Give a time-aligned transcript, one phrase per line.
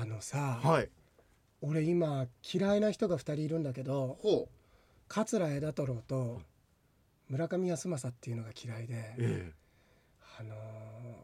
[0.00, 0.88] あのさ、はい。
[1.60, 4.48] 俺今嫌いな人が2人いるんだけどほう。
[5.08, 6.40] 桂枝太郎と
[7.28, 9.52] 村上康政っていうのが嫌いで、ええ。
[10.38, 10.58] あのー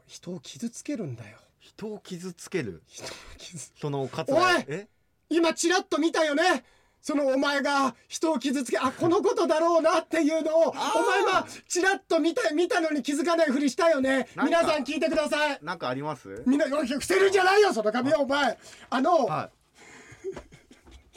[0.07, 1.37] 人を傷つけるんだよ。
[1.59, 2.81] 人を傷つける。
[2.87, 4.65] 人を傷つその勝おい！
[4.67, 4.87] え？
[5.29, 6.63] 今チラッと見たよね
[7.07, 14.27] そのお前が人を傷つけあこのことだろうなっていうのをお前はチラッと見た見たのに気づかないふりしたよね。
[14.35, 15.59] 皆さん聞いてください。
[15.61, 16.43] なんかあります？
[16.45, 18.57] みんな伏せるんじゃないよその髪はお前。
[18.89, 19.49] あの、は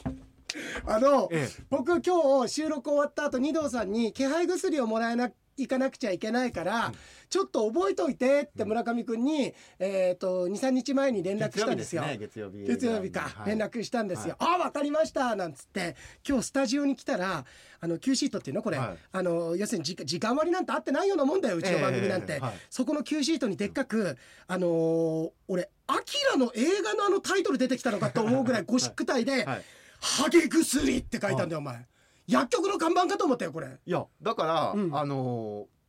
[0.87, 1.63] あの、ええ。
[1.69, 6.91] 僕今日収録終わった後二堂さんに気配薬をもらえな行かなくちゃいけないから、
[7.29, 12.03] ちょっと覚えといてって村上君に、えっ、と23日前に連絡したんですよ。
[12.19, 13.11] 月曜日ね月曜日。
[13.11, 13.49] か、はい。
[13.49, 14.35] 連絡したんですよ。
[14.39, 15.95] ああ分かりましたなんつって。
[16.27, 17.45] 今日スタジオに来たら
[17.79, 18.63] あの Q シートっていうの？
[18.63, 18.97] これ、はい。
[19.11, 22.53] あの要するに時時間割なんてあってないようなもんだようちの番組なんて、ええはい。
[22.69, 29.63] そこの Q シートにでっかく、あのー俺「アキラの映画のあのタイトル出てきたのかと思うぐらいゴシック体ではい
[29.99, 31.85] 「ハゲ薬」って書いたんだよお前
[32.31, 33.67] 薬局の看板かと思ったよこれ。
[33.85, 34.95] いやだから、うん。
[34.95, 35.81] あのー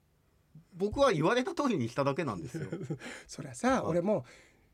[0.74, 2.66] 僕は言われた通りにしただけなんですよ。
[3.28, 3.80] そりゃさ、はい。
[3.90, 4.24] 俺も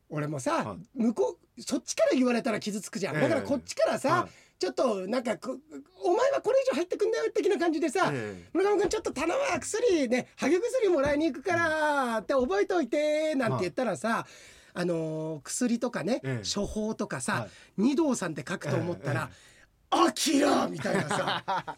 [0.09, 0.99] 俺もさ、はい。
[1.01, 3.21] 向こうそっちから言われたら傷つくじゃん、ええ。
[3.23, 4.29] だからこっちからさ、はい。
[4.59, 5.57] ちょっとなんかこ
[6.03, 8.49] お前はこれ以上入ってくんなよ的な感じでさ、ええ。
[8.53, 14.25] 村上君ちょっと頼むわ薬ねハゲ薬もらいに行くからって覚えといてなんて言ったらさ、
[14.73, 16.49] あのー薬とかね、ええ。
[16.49, 17.49] 処方とかさ、はい。
[17.77, 19.35] 二堂さんって書くと思ったらえ
[19.89, 21.77] 「アキラ!」みたいなさ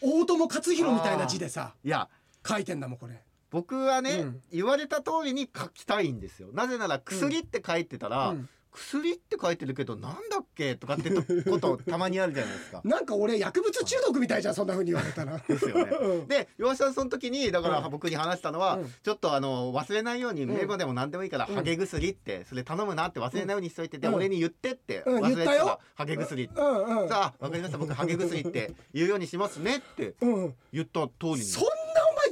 [0.00, 2.08] 大友克洋みたいな字でさいや
[2.46, 3.22] 書いてんだもんこれ。
[3.50, 12.80] 僕はね、うん言われた通りに書きたいんですよなぜなら薬って書いてたら、うん薬って書いてるけどなんだっけとかってことたまにあるじゃないですか。
[12.84, 15.38] なんか俺薬物中毒みたいじゃんそんな風に言われたら。
[15.38, 15.92] ですよね。
[16.00, 16.26] うん。
[16.28, 18.92] で岩下さんその時にだからうん僕に話したのは、うん。
[19.02, 21.54] ちょっとあの忘れないようにうん名簿でも何でもいいから、うん。
[21.54, 24.14] ハゲ薬ってそれ頼むなって忘れないようにしといて、でうん。
[24.14, 26.50] 俺に言ってって、うん忘れてたハゲ薬。
[26.54, 27.78] さあわかりました。
[27.78, 30.54] 僕ハゲ薬って言うようにしますねってうん。
[30.72, 31.42] 言った通りに。
[31.42, 31.64] そん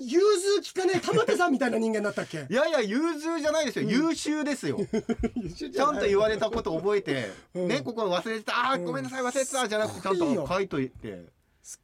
[0.06, 2.46] 融通きかねえ玉手さんみたいな人間だったっけ？
[2.50, 4.78] いやいや融通じゃないですよ、優秀ですよ。
[5.56, 7.68] ちちゃんと言われたこと覚えて、うん。
[7.68, 11.24] ねここ忘れてたあごめんなさい忘れてたじゃなくてちゃんと書いといて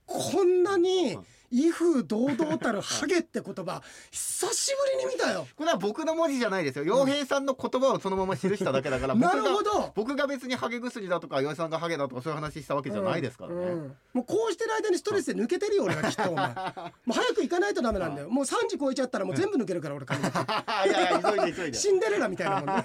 [0.06, 1.26] こんなにうん。
[1.50, 5.46] 威風堂々たるハゲって言葉久しぶりに見たよ。
[5.56, 6.84] これは僕の文字じゃないですよ。
[6.84, 9.92] 洋平さんの言葉をそのまま記しただけだから僕ながるほど。
[9.94, 13.62] 僕が別にハゲ薬だとか岩井さんがハゲだとかそういう話したわけじゃないですからね、うん。
[13.62, 13.96] うん。
[14.12, 16.48] もうこうしてる間にストレスで抜けてるよ俺はきっとお前。
[16.52, 18.28] もう早く行かないとダメなんだよ。
[18.28, 20.42] もう3時超えちゃったらもう全部抜けるから俺髪の毛い
[20.92, 21.78] やいや急いで急いで。
[21.78, 22.84] シンデレラみたいなもんね。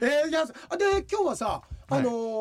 [0.00, 1.60] えー、いやあで今日はさ
[1.90, 2.38] あのー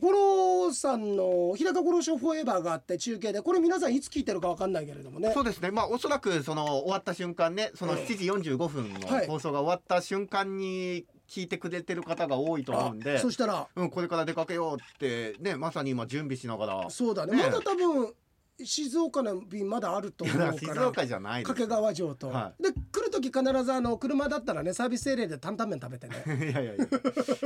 [0.00, 5.32] 五郎さんの日高五郎ショーフォーエバーがあって中継でこれ皆さんいつ聞いてるかわかんないけれどもね。
[5.32, 5.70] そうですね。
[5.70, 8.06] まあおそらくその終わった瞬間ねその7
[8.42, 13.16] 時45分のはい放送が終わった瞬間に聞いてくれてる方が多いと思うんで。
[13.16, 13.66] あそしたら。
[13.74, 16.90] うん、これから出かけようってねまさに今準備しながら。
[16.90, 17.36] そうだね。
[17.36, 18.14] ねまだ多分
[18.62, 26.22] 静岡の便まだあると思うから静岡じゃない掛川城と、はで来る時必ずあの車だったらねサービスエリアで担々麺食べてね。
[26.52, 26.86] いやいやいや。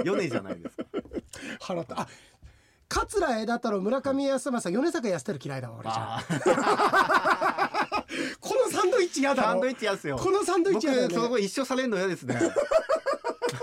[0.05, 0.85] 米じゃないですか
[1.61, 2.01] 払った。
[2.01, 2.09] あ
[2.89, 6.25] 桂枝太郎村上康政米坂康輝嫌いだわ俺じゃ
[8.41, 10.17] このサンドイッチ嫌だサンドイッチやすよ。
[10.17, 11.15] このサンドイッ僕チ嫌だよね。
[11.15, 12.41] そこ一緒されるの嫌ですね。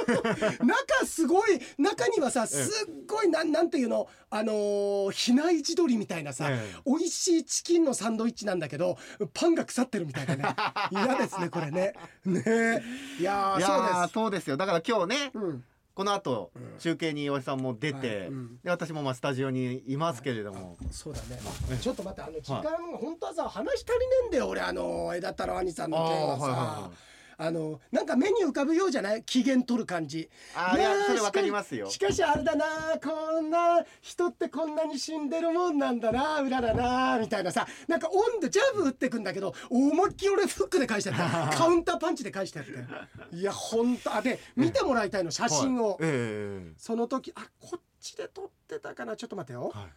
[0.05, 4.07] 中すごい中にはさすっごいなんなんていうの？
[4.29, 6.79] あのー比内地鶏みたいなさ、ええ。
[6.85, 8.97] 美味しいチキンのサンドイッチなんだけど
[9.33, 10.55] パンが腐ってるみたいなね。
[10.91, 11.93] 嫌ですねこれね。
[12.25, 12.83] ね。
[13.19, 14.13] いやそうです。
[14.13, 14.57] そうですよ。
[14.57, 15.63] だから今日ね、うん
[15.95, 16.77] この後、うん。
[16.77, 18.27] 中継に岩井さんも出て、はい。
[18.27, 18.59] うん。
[18.61, 21.39] で私もまあスタジオにいますけれども、そうだね。
[21.71, 22.61] ええちょっと待ってあの時間、
[22.97, 26.43] 本当はさ話足りねえんだよ俺あの枝太郎兄さんの件はさ。
[26.43, 29.23] はいはいはいあのなんか目に浮かぶようじゃない？
[29.23, 30.29] 機嫌取る感じ。
[30.55, 31.89] あーいやーそれわかりますよ。
[31.89, 32.65] しかしあれだな
[33.03, 37.67] こんな人ってこんなに死んでるもんなんだなうららなみたいなさ。
[37.87, 41.55] なんか温度ジャブ打ってくんだけど思いっきり俺フックで返してやった。
[41.57, 43.35] カウンターパンチで返してやって。
[43.35, 45.97] いや本当あで見てもらいたいの写真を、はい。
[46.01, 46.73] ええ。
[46.77, 49.15] その時あこっちで撮ってたかな？
[49.15, 49.87] ちょっと待ってよ、はい。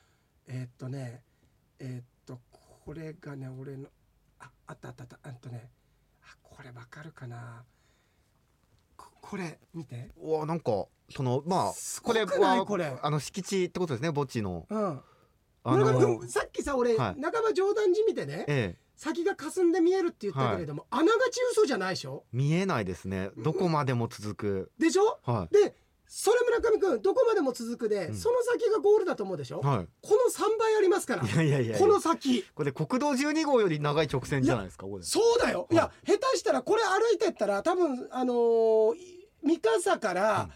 [0.49, 1.23] えーっとね
[1.79, 3.88] えーっとこれがね俺の
[4.41, 5.19] ああったあったあった。
[5.29, 5.77] あとねあ
[6.58, 7.62] これわかるかな？
[8.96, 10.10] ここれ見て。
[10.20, 11.72] うわなんかそのまあ
[12.02, 12.99] これはこれ。
[13.00, 14.66] あの敷地ってことですね墓地の。
[14.69, 15.00] うん。
[15.62, 17.22] あの君さっきさ俺、はい。
[17.22, 18.78] 半ば冗談じみてねええ。
[18.96, 22.25] 先が霞んで見えるって言ったけれども、あながち嘘じゃないでしょ？
[22.32, 23.31] 見えないですね。
[23.37, 24.72] どこまでも続く。
[24.81, 25.20] でしょ？
[25.22, 25.76] はで
[26.08, 28.14] それ村上君どこまでも続くで、うん。
[28.14, 29.66] その先がゴールだと思うでしょ、い。
[29.66, 31.22] はこの3倍ありますから。
[31.22, 31.78] いいやいやいや。
[31.78, 32.44] この先。
[32.55, 40.49] これ国道12号より長い直線じゃないですかこれそうだよ、い、や下手したらこれ歩いてったら多分あのーい三笠から、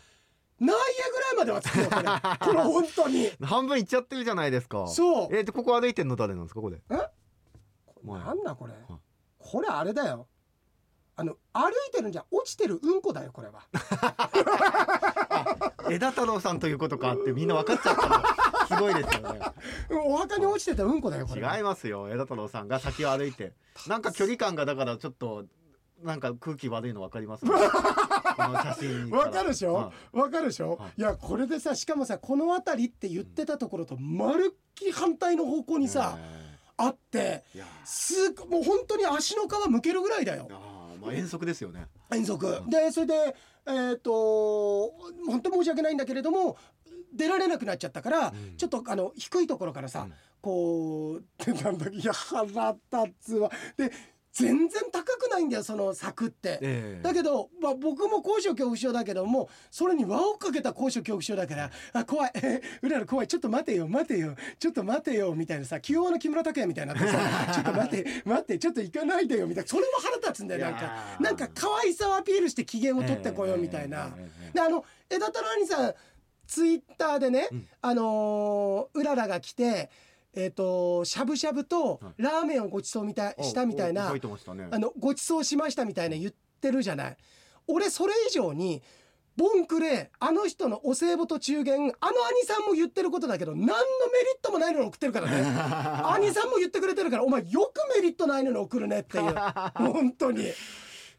[0.58, 2.02] 内野ぐらいまではつくよこれ。
[2.40, 3.30] この本当に。
[3.42, 4.86] 半分いっちゃってるじゃないですか。
[4.88, 5.28] そう。
[5.30, 6.96] えー、でここ歩いてんの誰なんですかこれえ？
[8.02, 8.20] 前。
[8.20, 8.72] なんだこれ。
[9.38, 10.28] これあれだよ。
[11.14, 13.62] あの歩いてるんじゃ落ちてるうんこだよこれは
[15.90, 18.66] 枝太郎さんということかってみんな分かっちゃったの。
[18.66, 19.40] すごいですよね。
[20.06, 21.42] お墓に落ちてたうんこだよこれ。
[21.42, 23.52] は違いますよ枝太郎さんが先を歩いて。
[23.88, 25.44] なんか距離感がだからちょっと
[26.02, 29.22] なんか空気悪いの分かります、ね、 この写真から。
[29.24, 29.74] わかるでしょ？
[29.74, 30.76] はわかるでしょ？
[30.76, 36.52] はいいやこれでさしかもさこの辺りって言ってたところとまるっきり反対の方向いにさえ。
[36.78, 37.44] あって
[37.84, 40.48] すもう本当に足の皮むけるぐらいだよ。
[40.50, 41.86] あーまあ遠足ですよね。
[42.10, 42.46] 遠足。
[42.46, 42.70] うん。
[42.70, 43.36] でそれで
[43.66, 44.92] えっ、と
[45.26, 46.56] 本当申し訳ないんだけれども
[47.12, 48.56] 出られなくなっちゃったから、うん。
[48.56, 50.12] ちょっとあの低いところからさ、うん。
[50.40, 51.22] こう
[51.62, 53.50] なんだいや腹立つわ。
[53.76, 53.92] で
[54.32, 56.58] 全然高くないんだよその柵って。
[56.62, 57.02] ええ。
[57.02, 62.32] だけど、まあ、僕も高所恐怖症だけどもそれに輪をかけた高所恐怖症だからあ怖い。
[62.82, 63.28] うらら怖い。
[63.28, 67.18] ちょっと待てよ待てよちょっと待てよみたいなさ清和の木村拓哉みたいになってさ
[67.52, 69.68] ちょっと待て待ってちょっと行かないでよみたいな。
[69.68, 74.10] それも腹立つんだよなんいかなんか可愛さをアピールして機嫌を取ってこようみたいな。
[74.54, 75.94] であの枝太郎兄さん
[76.46, 77.68] ツイッターでね、うん。
[77.80, 79.90] あのーうららが来て
[80.34, 82.22] えっ、としゃぶしゃぶとはい。
[82.22, 87.16] ラーメンをごちそうみたいしたみたいなあのごちそうしましたみたいな言ってるじゃない。
[87.66, 88.82] 俺それ以上に
[89.36, 93.78] ボンクレあの人のお歳暮と中元あの兄さんも言ってることだけど何のメリ
[94.38, 95.42] ットもないのに送ってるからね。
[96.16, 99.34] 兄さんも言ってくれてるからお前よくメリットないのに送るねっていう。
[99.74, 100.46] 本当に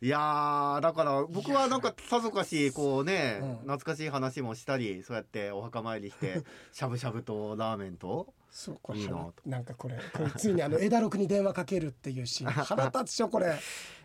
[0.03, 3.55] いやーだから僕はなんかさぞかしこうね、うん。
[3.59, 6.41] 懐かしい話もしたりそうやってお墓参りして
[6.73, 12.51] しゃぶしゃぶとラーメンとそうこれいいな腹なんかこれこれついにあの枝六に電話かけるっていうシーン。
[12.51, 13.57] 腹立つでしょこれ、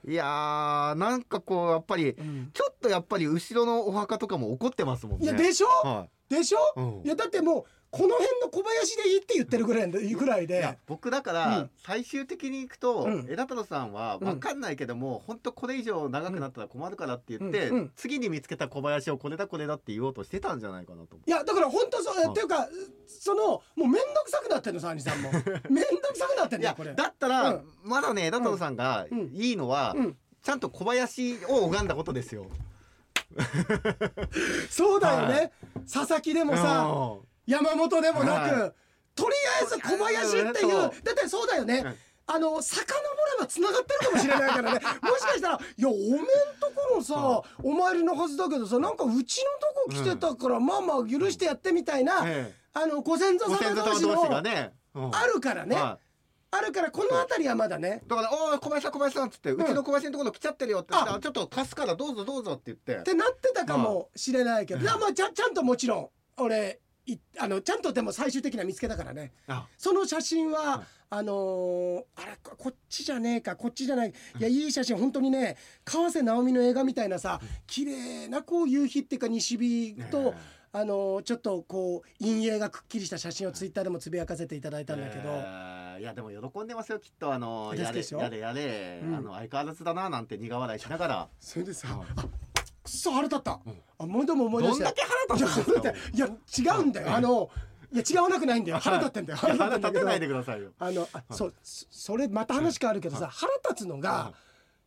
[0.06, 2.50] いやーなんかこうやっぱりうん。
[2.54, 5.24] ちょっとやっぱり後ろのお墓とかも怒ってますもんね。
[5.24, 5.66] いやでしょ？
[5.66, 6.58] はでしょ？
[6.80, 7.06] い、うん。
[7.06, 10.78] いやだってもうこの辺の小林でいいって言ってるぐらいでぐらいで。
[10.86, 11.70] 僕だから、うん。
[11.78, 13.26] 最終的に行くと、うん。
[13.30, 22.30] 枝太郎さんは分かんないけども、本当これ以上長くなったら困るからって言って、次に見つけた小林をこれだこれだって言おうとしてたんじゃないかなと思いやだから本当そううん。
[22.32, 22.68] っていうか
[23.06, 25.30] そのもう面倒くさくなってんのさ兄さんも。
[25.70, 26.94] 面倒くさくなってんだよこれ。
[26.94, 27.68] だったら、うん。
[27.84, 29.30] まだね枝太郎さんがうん。
[29.32, 30.16] いいのは、うん。
[30.42, 32.46] ちゃんと小林を拝んだことですよ。
[34.70, 35.52] そうだよはね
[35.90, 36.86] 佐々木でもさ
[37.22, 38.72] う山本でもなく、は
[39.14, 41.94] とりあえず小林っていうだってそうだよね、うん。
[42.26, 44.80] あの遡れば繋がってるかもしれないからね。
[45.02, 46.20] もしかしたら「いやおめん
[46.60, 52.24] ところさお参りのはずだけどさなんかうちのとこ来てたから、まあまあ許してやって」みたいな、
[52.74, 54.36] あのご先え祖様同士の
[55.12, 55.98] あるからね、は
[56.50, 58.02] あるからこの辺りはまだね。
[58.04, 61.14] いだから「おい小林さん小林さん」っつって、うちの小林のところ来ちゃってるよって言ってあ。
[61.14, 62.96] あちょっと貸すからどうぞどうぞ」って言って。
[62.96, 66.80] ってなってたかもしれないけど、まあちゃちゃんともちろん俺
[67.12, 69.32] いあのちゃんとでも最終的には見つけたからね。
[69.46, 69.66] あ。
[69.76, 74.10] その写真は、はいあのーあれここっちじゃねえかこっちじゃない。
[74.10, 74.12] い
[74.42, 80.38] やいい写真本当にね川瀬直美の映画みたいなさ綺麗なこう夕日っていうか西日と、ね
[80.70, 89.16] あのーちょっとこう陰影がくっきりした写真をツイッターでもつぶやかせていただいたんだけど、えーいやでも喜んでますよきっとあのやれやれやれ、うん。
[89.16, 91.28] あの相変わらずだななんて苦笑いしながら。
[91.40, 91.88] それでさ、
[92.90, 93.80] くそ腹立った、うん。
[93.98, 95.90] あもうでも思い出どんしただけ腹立つんですか？
[96.14, 97.14] いや違うんだよ。
[97.14, 97.50] あの
[97.92, 98.78] いや違わなくないんだよ。
[98.78, 99.38] 腹立ってんだよ。
[99.42, 100.70] いや腹んだけど立てないでくださいよ。
[100.78, 103.32] あのあそうそそれまた話変わるけどさ、はい。
[103.32, 104.32] 腹立つのが、は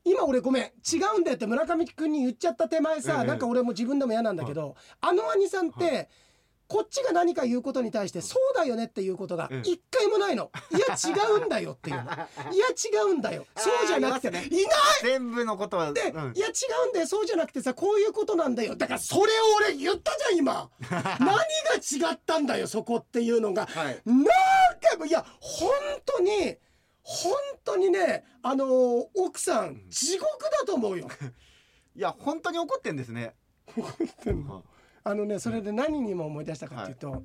[0.04, 0.64] 今俺ごめん。
[0.64, 3.28] 違うんだよって村上君に言っちゃった手前さ、ええ。
[3.28, 6.10] なんか俺も自分でも嫌なんだけど、あの兄さんって、
[6.72, 10.52] こっちが何か言うことに対して「そうだよね」っていうことがええ一回もないの。
[10.72, 12.04] いや違うんだよっていうの。
[12.54, 13.46] いや違うんだよ。
[13.58, 14.78] そうじゃなくて、ありますいない！
[15.02, 16.34] 全部のことは、で、うん。
[16.34, 16.52] いや違
[16.88, 17.08] うんだよ。
[17.08, 18.78] そうじゃなくてさこういうことなんだよ。
[18.78, 20.70] だからそれを俺言ったじゃん今。
[21.20, 23.66] 何が違ったんだよそこっていうのが。
[23.66, 24.02] はい。
[24.06, 24.24] 何
[24.82, 25.74] 回もいや本
[26.06, 26.58] 当に
[27.02, 27.34] 本
[27.66, 31.10] 当にねあのー奥さん地獄だと思うよ。
[31.98, 33.36] いや本当に怒ってんですね、
[33.76, 34.64] は
[35.04, 37.24] あのねそれで何にも思い出したかっていうと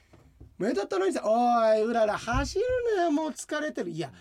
[0.58, 2.64] 「目立ったのにさおいうらら走る
[2.96, 3.10] のよ。
[3.10, 4.12] もう疲れてる」いや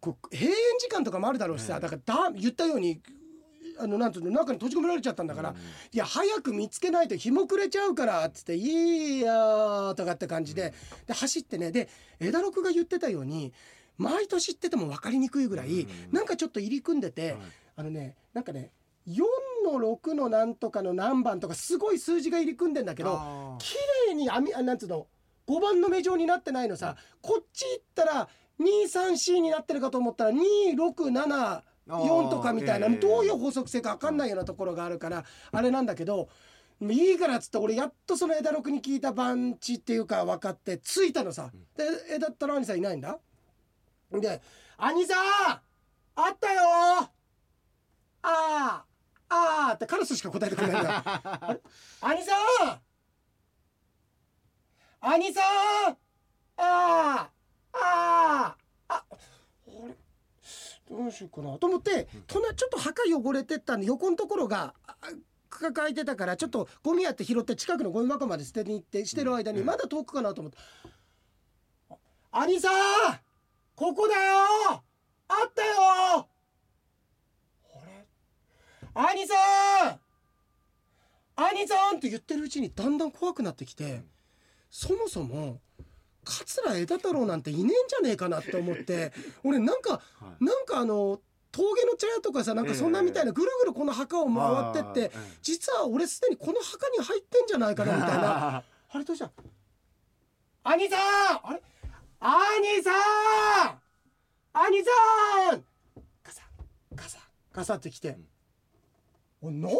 [0.00, 1.74] こう閉園時間とかもあるだろうしさ。
[1.74, 3.00] ええだからだ言ったように
[3.78, 5.56] あのなんていうの中に閉じ込められちゃったんだから、うん。
[5.56, 5.60] い
[5.92, 10.74] や早く見つけないと日も暮れちゃうからっつって「いいよー」とかって感じで
[11.06, 11.88] で走ってねで
[12.20, 13.52] 枝六が言ってたように
[13.96, 15.88] 毎年行ってても分かりにくいぐらい、うん。
[16.12, 17.40] なんかちょっと入り組んでて、はい。
[17.76, 18.70] あのねなんかね
[19.08, 19.22] 4
[19.64, 23.74] の6のなんとかの何番とかすごい数字が入り組んでんだけど綺
[24.08, 25.06] 麗に網あなんつうの
[25.48, 26.96] ？5番の目状になってないのさ。
[27.20, 28.28] こっち行ったら
[28.60, 36.28] 23C になってるかと思ったら2674とかみたいなええどういう法則性か分かんないようなところがあるからあれなんだけど
[36.80, 43.18] いいからっつって俺やっとその枝六に聞いた番地っていうか分かって着いたのさ、で枝太郎兄さんいないんだ？
[44.12, 44.40] で
[44.78, 45.18] 「兄さん
[46.16, 47.10] あったよあ
[48.22, 48.84] あ
[49.28, 51.02] ああ」ってカラスしか答えてくれないんだ。
[51.04, 51.60] あれ
[52.00, 52.32] 兄さ
[52.66, 52.80] ん！
[55.00, 55.44] 兄さん！
[56.56, 57.30] ああ
[57.72, 58.56] あ
[58.88, 59.04] ああ
[59.66, 59.94] 俺
[60.88, 61.58] どうしようかな。
[61.58, 64.94] と思って隣ちょっと墓汚れてったんで横のところがあ
[65.50, 70.58] 抱えてたからちょっとゴミやって拾って近くのゴミ箱まで捨てに行ってしてる間にまだ遠くかなと思って
[72.32, 72.72] 「兄さん！
[73.76, 74.82] ここだよ！
[75.28, 76.28] あったよ
[78.94, 79.34] 兄さ
[79.90, 80.00] ん！
[81.36, 84.02] 兄さん!」って言ってるうちにだんだん怖くなってきて
[84.70, 85.60] そもそも
[86.24, 89.12] 桂枝太郎なんていねえんじゃねえかなって思って
[89.44, 90.44] 俺なんかはい。
[90.44, 91.20] なんかあの
[91.52, 98.64] 峠の茶屋とかさなんかそんなみたいなぐるぐるこの墓を回ってって実は俺すでにこの墓に入ってんじゃないかなみたいな。
[98.90, 99.30] あれどうした？
[100.64, 101.00] 兄さん！
[101.46, 101.62] あれ？
[102.20, 102.94] 兄さん！
[104.54, 104.90] 兄さ
[105.56, 105.64] ん！
[106.24, 106.42] ガサ
[106.94, 107.18] ガサ
[107.52, 108.33] ガサってきて、お
[109.50, 109.78] 何や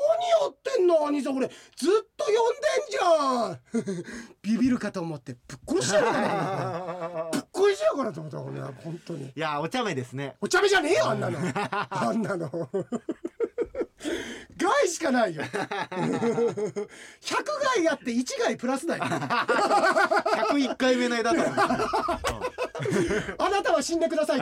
[0.51, 4.05] ってんの兄さん俺ずっと呼んでんじゃん。
[4.43, 7.29] ビビるかと思ってぶっ殺してやるから。
[7.33, 9.27] ぶっ殺してやるからと思った俺は本当に。
[9.27, 10.37] いやお茶目ですね。
[10.41, 11.39] お茶目じゃねえよあんなの。
[11.91, 12.69] あんなの
[14.57, 15.43] 害しかないよ。
[15.43, 15.51] 100
[17.77, 19.05] 害あって1害プラスだよ。
[19.05, 21.51] 101回目の枝太郎
[23.39, 24.41] あなたは死んでください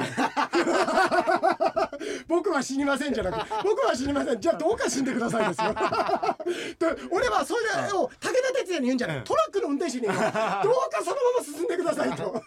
[2.27, 4.41] 僕は死にませんじゃなくて僕は死にません。
[4.41, 5.75] じゃあどうか死んでくださいですよ。
[5.75, 7.61] で俺はそれ
[7.93, 9.25] を武田鉄矢に言うんじゃない。
[9.25, 10.15] トラックの運転手に言う。
[10.15, 12.43] のどうかそのまま進んでくださいと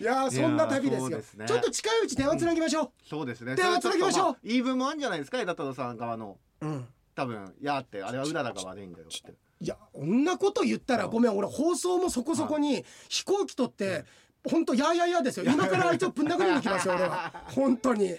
[0.00, 1.10] いやーそんな旅ですよ。
[1.10, 1.46] ですね。
[1.46, 3.56] ちょっと近いうち電話つなぎましょそうですね。
[3.56, 4.24] ではつなぎましょう。
[4.24, 6.38] それちっと言い分もあるんじゃないですか枝太郎さん側の。
[6.60, 6.86] う、うん。
[7.14, 9.34] 多分「いや」ってあれはうららが悪いんだよって。
[9.60, 14.04] いやこんなこと言ったらごめん俺放送もそこそこに飛行機取って
[14.48, 15.46] 本当やーやーやーですよ。
[15.46, 17.32] 今からあいつをぶん殴りに来ますよ俺は。
[17.54, 18.14] 本当に。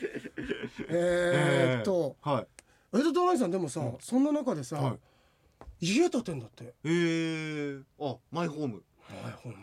[0.89, 2.17] えーっと。
[2.21, 2.47] はい。
[2.97, 4.97] 江戸太郎さんでもさそんな中でさは
[5.79, 6.73] 家建てんだって。
[6.83, 8.83] えー、あマイホーム。
[9.23, 9.59] はいほんま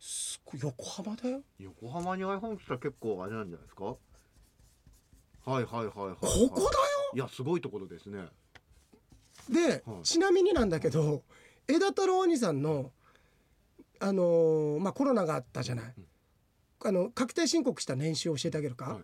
[0.00, 1.42] すごい横浜だよ。
[1.58, 3.84] 横浜にマイホーム来たら結構あれなんじゃないですか？
[3.84, 3.96] は
[5.46, 6.70] いはいはいはいここだよ。
[7.14, 8.26] いやすごいところですね。
[9.50, 10.02] で、はい。
[10.04, 11.22] ちなみになんだけど
[11.68, 12.92] 枝太郎兄さんの
[14.00, 15.94] あのーまあコロナがあったじゃない、
[16.84, 19.02] あの確定申告した年収を教えてあげるか、はい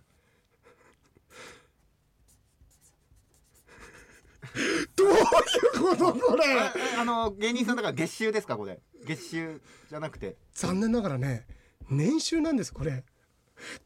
[4.97, 5.05] ど
[5.39, 6.45] ういうことこれ？
[6.59, 8.81] ああの芸人さんだから月収ですかこれ？
[9.07, 10.37] 月収じゃなくて。
[10.53, 11.47] 残念ながらね
[11.89, 13.05] 年収なんですこれ。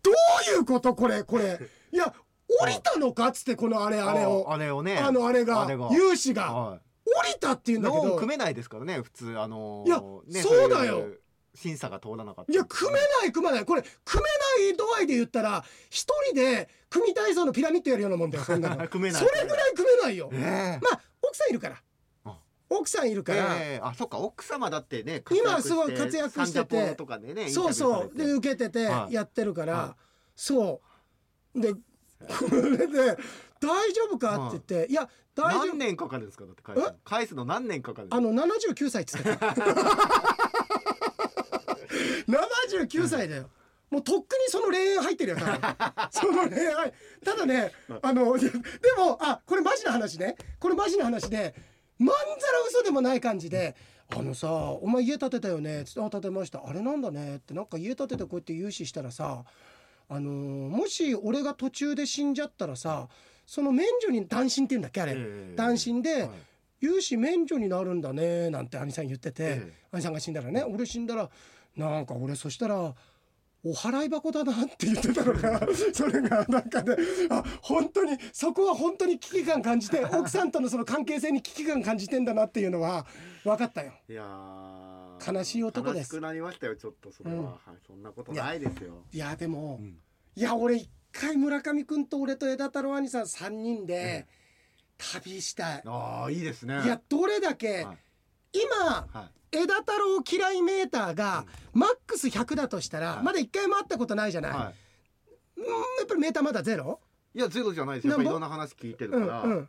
[0.03, 0.15] どう
[0.57, 1.23] いうことこれ？
[1.23, 1.59] これ。
[1.93, 2.13] いや
[2.61, 4.47] 降りたのかっつってこのあれあれを。
[4.49, 4.99] ああれをね。
[4.99, 5.89] あのあれがあれが。
[5.93, 6.53] 融資が。
[6.53, 8.17] は降りたっていうんいだけど。
[8.17, 11.01] 組めないですからね普通あのいやねそうだよ。
[11.01, 11.03] い
[11.57, 13.65] 審査が通らなかったいや組めない組めない。
[13.65, 14.23] これ組
[14.59, 18.87] めない度合いで言ったら一人で組体操のピラミッドやるようなもんだよそんなの。
[18.89, 19.23] 組めない。
[19.23, 20.31] それぐらい組めないよ。
[20.33, 20.81] え。
[20.83, 21.83] まあ奥さんいるから。
[22.25, 22.39] あ。
[22.69, 24.19] 奥さんいるから、ええあそっか。
[24.19, 26.97] 奥様だってね今すごい活躍してて。
[27.35, 28.17] ねそうそう。
[28.17, 29.15] で受けててはい。
[29.15, 29.97] やってるから、は
[30.37, 30.81] そ
[31.55, 31.61] う。
[31.61, 31.81] でこ
[32.51, 33.19] れ で
[33.61, 34.95] 「大丈夫か?」って言って「い。
[34.95, 35.67] や大丈夫。
[35.69, 36.45] 何年かかるんですか？
[36.47, 36.95] だって返すの。
[37.05, 39.47] 返すの何年かかるあの79歳っつってた。
[42.27, 43.51] 79歳だよ
[43.95, 45.61] もうとっくにその恋愛入ってるよ多分
[46.11, 46.93] その恋愛。
[47.25, 47.71] ただね
[48.03, 48.13] あ。
[48.13, 48.51] の で
[48.99, 50.35] もあこれマジな話ね。
[50.59, 51.55] これマジな話で
[51.99, 53.77] まんざら嘘でもない感じで
[54.11, 56.67] 「あのさお前家建てたよね」つって「あ建てました。
[56.67, 59.45] あれなんだね」ってなんか家建ててこうやって融資したらさ
[60.09, 60.33] あのー
[60.69, 63.09] もし俺が途中で死んじゃったらさ
[63.47, 66.31] その免除に断親って言うんだっけあれ、ええ断親で、はい。
[66.81, 69.73] 融資免除になるんだねなんて兄さん言ってて、ええ。
[69.93, 70.65] 兄さんが死んだらね。
[70.65, 71.31] 俺死んだら
[71.77, 72.95] なんか俺そしたら
[73.65, 76.97] お払い箱だなって言ってたのが それがなんかね
[77.31, 83.07] あ本当にそこは本当に危機感感じて 奥さんとのその関係性に危機感感じてんだなっていうのは
[83.43, 83.95] 分かったよ。
[84.09, 85.99] いやー悲しい男です。
[85.99, 87.45] 悲しくなりましたよちょっとそれは、うん。
[87.47, 89.03] はいそんなことないですよ。
[89.11, 89.99] いやでも、うん。
[90.37, 94.27] いや俺一回村上君と俺と枝太郎兄さん3人で
[94.99, 95.83] 旅したい。
[95.87, 96.83] ああいいですね。
[96.85, 97.99] いやどれだけ、はい
[98.55, 99.57] 今はい。
[99.59, 103.25] 枝太郎嫌いメーターがマックス100だとしたら、はい。
[103.25, 104.73] まだ一回も会ったことないじゃない、は
[105.57, 105.71] うんや
[106.05, 107.01] っぱりメーターまだゼロ？
[107.35, 108.21] い、いやゼロじゃないですよ。
[108.21, 109.69] いろんな話聞いてるうんから、うん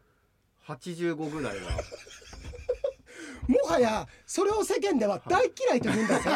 [0.68, 1.72] 85ぐらいは。
[3.48, 6.24] もはやそれを世間では大嫌いと言うんだぜ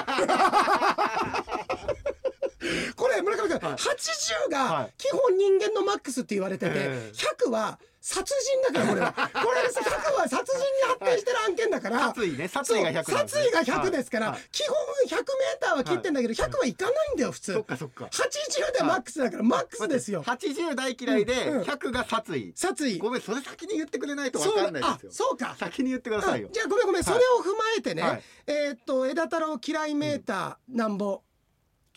[2.96, 3.78] これ村上君、はい。
[3.78, 4.94] 80がはい。
[4.98, 7.12] 基本人間のマックスって言われてて、ええ。
[7.46, 9.02] 100は殺人だからこれ。
[9.02, 9.14] は
[9.46, 12.48] これ100は殺人に発展してる案件だから、殺意ね。
[12.48, 14.36] 殺意が100なんそう殺意が100ですから、はい。
[14.36, 15.26] はい基本100メー
[15.60, 17.54] ターは切ってんだけど、100はいかないんだよ普通。
[17.54, 18.06] そっかそっか。
[18.06, 20.24] 80でマックスだからマックスですよ。
[20.24, 21.64] 80大嫌いでうんうん。
[21.64, 22.54] 100が殺意。
[22.56, 22.98] 殺意。
[22.98, 25.12] ごめんそれ先に言ってくれないと分かんないですよ。
[25.12, 25.56] そうか。
[25.60, 26.48] 先に言ってくださいよ。
[26.48, 28.24] うんじゃあごめんごめん、それを踏まえてね、はい。
[28.48, 31.22] えーっと枝太郎嫌いメーターなんぼ、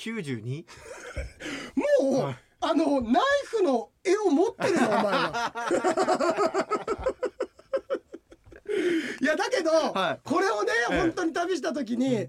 [0.02, 0.64] 92
[2.00, 2.36] もう、はい。
[2.64, 5.52] あのナイフの絵を持ってるのお前は。
[9.20, 10.20] いやだけど、はい。
[10.28, 11.00] これをね、ええ。
[11.00, 12.28] 本当に旅した時に、い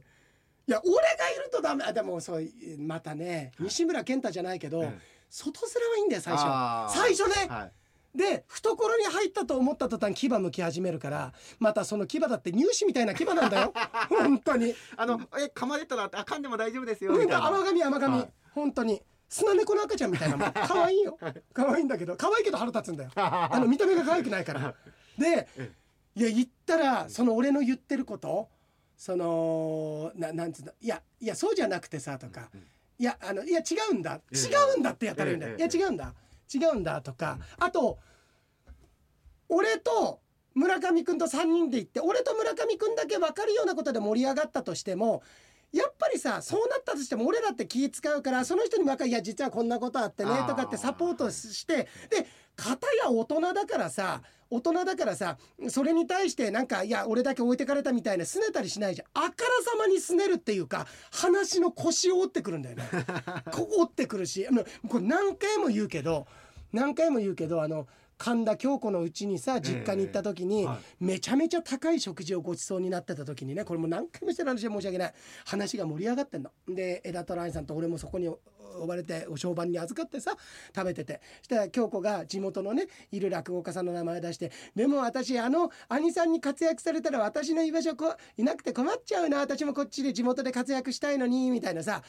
[0.71, 4.99] や俺がいるとダメあでもそうまたね西村健太じゃないけど、ええ。
[5.29, 6.93] 外面はいいんだよ最初。
[6.93, 7.71] 最初ね、はい
[8.15, 13.73] で懐に入ったと思った途端牙むき始めるからまたその牙だって乳歯みたいな牙なんだよ。
[14.09, 14.75] 本当に。
[14.95, 17.47] あのえ噛まれたらあ噛んでも大丈夫ですようんみたいな。
[17.47, 18.29] 甘噛み甘噛み、はい。
[18.53, 19.01] 本当に。
[19.29, 20.53] 砂猫の赤ちゃんみたいなもん。
[20.53, 21.17] 可愛いよ。
[21.53, 23.11] 可愛いんだけど可愛いけど腹立つんだよ。
[23.15, 24.75] あの見た目が可愛くないから。
[25.17, 25.71] でえ
[26.15, 28.47] いや言ったらその俺の言ってること
[28.95, 32.67] そのななんつうのいやいやそうじゃなくてさとか、うん。
[32.99, 34.21] いやあのいや違うんだ。
[34.31, 36.13] ええ違うんだってやったらいいんだよ、ええいや違うんだ
[36.53, 37.99] 違うんだとか、あと
[39.49, 40.19] 俺と
[40.55, 45.23] 村上君と3人で行って俺と村上君だけ分かるようなことで盛り上がったとしても
[45.71, 55.37] やっぱりさそうなったとしても俺らって気使うからその人に分かるいや実はこんなことあってねとかってサポートしてで片や大人だからさ大人だからさ
[55.69, 59.07] それに対してなんかいや俺だけ置いてかれたみたいな拗ねたりしないじゃん。
[59.15, 62.83] あからさまに拗ねるっていうか話の腰を折ってくるんだよね。
[63.51, 64.47] こう折ってくるし
[64.87, 66.27] これ何回も言うけど
[66.73, 67.87] 何回も言うけどあの
[68.17, 70.67] 神田京子のうちにさ実家に行った時に、
[70.99, 75.13] めちゃめちゃ高い食事をごちそうになってた時にねこれもう何回もしてる話で申し訳ない。
[75.45, 76.51] 話が盛り上がってんの。
[76.67, 78.39] で枝太郎愛さんと俺もそこに呼
[78.87, 80.37] ばれてお商売に預かってさ
[80.73, 81.19] 食べてて。
[81.39, 89.39] そしたら京子が地元のねいる落語家さんの名前出して「でも私あの兄さんに活躍されたら私の居場所こいなくて困っちゃうな。
[89.39, 92.03] 私もこっちで地元で活躍したいのに」みたいなさ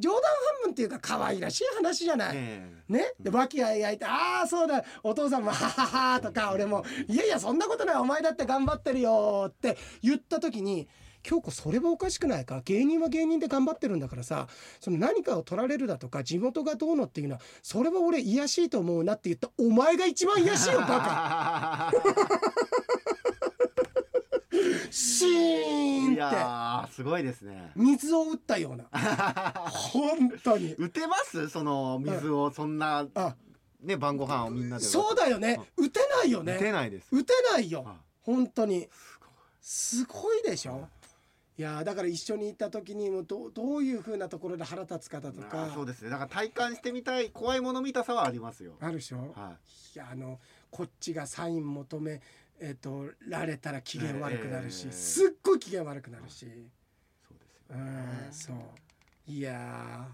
[0.00, 2.36] 冗談半分っていうか可愛らしい話じゃない。
[2.36, 4.84] えね、で和気あいあいと「ああそうだ。
[5.02, 7.96] お父さんもははは」とか俺も「いやいやそんなことない。
[7.96, 10.88] お前だって頑張ってるよ」って言った時に
[11.22, 12.62] 「京子それはおかしくないか？
[12.64, 14.46] 芸人は芸人で頑張ってるんだからさ
[14.80, 21.92] その何かを取られるだとか地元がどうのっていうのはそれは俺癒やしいと思うな」って言ったお前が一番癒やしいよバカ
[24.90, 26.20] シーンいって。
[26.20, 27.72] やーすごいですね。
[27.76, 28.84] 水を打ったような。
[29.70, 30.74] 本当に。
[30.78, 31.48] 打てます？
[31.48, 33.36] その水をそんなあ。
[33.80, 34.84] ね晩ご飯をみんなで。
[34.84, 35.60] そうだよね。
[35.76, 36.56] 打てないよね。
[36.56, 37.08] 打てないです。
[37.12, 37.84] 打てないよ。
[37.84, 38.88] は本当に。
[39.60, 40.42] すごい。
[40.42, 40.88] でしょ？
[41.58, 46.08] いやーだから一緒に行った時にもどうどういう風なところで腹立つかだとあかーそうですね。
[46.08, 48.72] だから体感してみたい怖いもの見たさはありますよ。
[48.80, 49.18] あるでしょ？
[49.36, 49.58] は
[49.94, 52.22] いやあのこっちがサイン求め
[52.60, 54.92] えっ、とられたら機嫌悪くなるし、ええ。
[54.92, 56.68] すっごい機嫌悪くなるし、い
[57.26, 59.30] そうですようんねそう。
[59.30, 60.12] いやー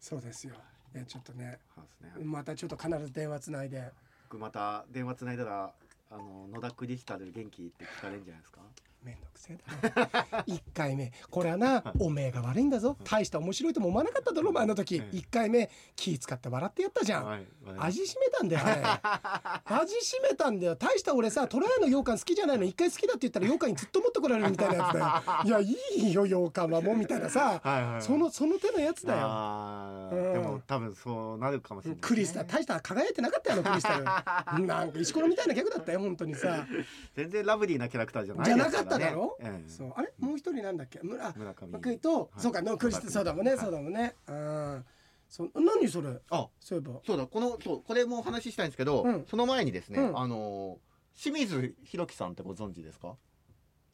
[0.00, 0.54] そうですよ。
[0.94, 1.58] いやちょっとね
[2.00, 2.24] ね。
[2.24, 3.90] またちょっと必ず電話つないで。
[4.30, 5.72] 僕また電話つないだら
[6.10, 8.60] あの野田クリスタル元気って聞かれるんじゃないですか？
[9.08, 9.58] めんどくせえ
[10.02, 10.44] だろ。
[10.46, 12.96] 一回目これはなおめえが悪いんだぞ。
[13.04, 14.96] 大して面白いとも思わなかっただろ前の時。
[14.96, 15.16] ええ。
[15.16, 17.46] 一回目気使って笑ってやったじゃん、はい。
[17.78, 19.80] 味しめたんだよあれ。
[19.80, 20.76] 味しめたんだよ。
[20.76, 22.64] 大した俺さトラヤの羊羹好きじゃないの。
[22.64, 25.06] 一回好きだって言ったら羊羹にずっと持ってこられるみたいなやつだよ。
[25.44, 27.98] いやいいよ羊羹はもうみたいなさ。
[28.00, 30.08] そのその手のやつだよ。
[30.32, 34.04] でも多分そうなるかもしれない、クリスタル大した輝いてなかったよクリスタル。
[34.66, 36.66] なんか石ころみたいな客だったよ本当にさ。
[37.14, 39.92] 全然ラブリーなキャラクターじゃないじゃなかですだろ、ええそう。
[39.96, 40.12] あれ？
[40.18, 41.00] もう一人なんだっけ？
[41.02, 41.32] 村。
[41.36, 41.72] 村上。
[41.72, 42.28] 僕と、はい。
[42.38, 43.60] そうかのクリスタそうだもんね、はい。
[43.60, 44.14] そうだもんね。
[44.28, 44.84] うん
[45.28, 46.08] そ何それ？
[46.30, 47.00] あそういえば。
[47.06, 47.26] そうだ。
[47.26, 49.26] このそうこれもお話ししたいんですけど、うん。
[49.28, 50.18] その前にですね、うん。
[50.18, 50.78] あの
[51.14, 53.14] 清水弘樹さんってご存知ですか？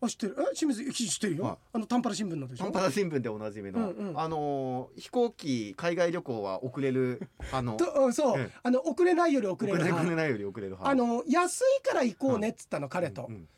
[0.01, 0.37] あ知ってる。
[0.53, 1.57] え清水知ってるよ、はい。
[1.73, 2.65] あのタンパラ新聞のでしょ？
[2.65, 4.09] 短パラ新聞でおなじみの、うん。
[4.11, 7.79] うんあの飛行機海外旅行は遅れるあの
[8.13, 10.89] そう、ええあの遅れないより遅遅れる遅れないより遅れる派。
[10.91, 13.49] あの安いから行こうねっつったの、彼と、うんうん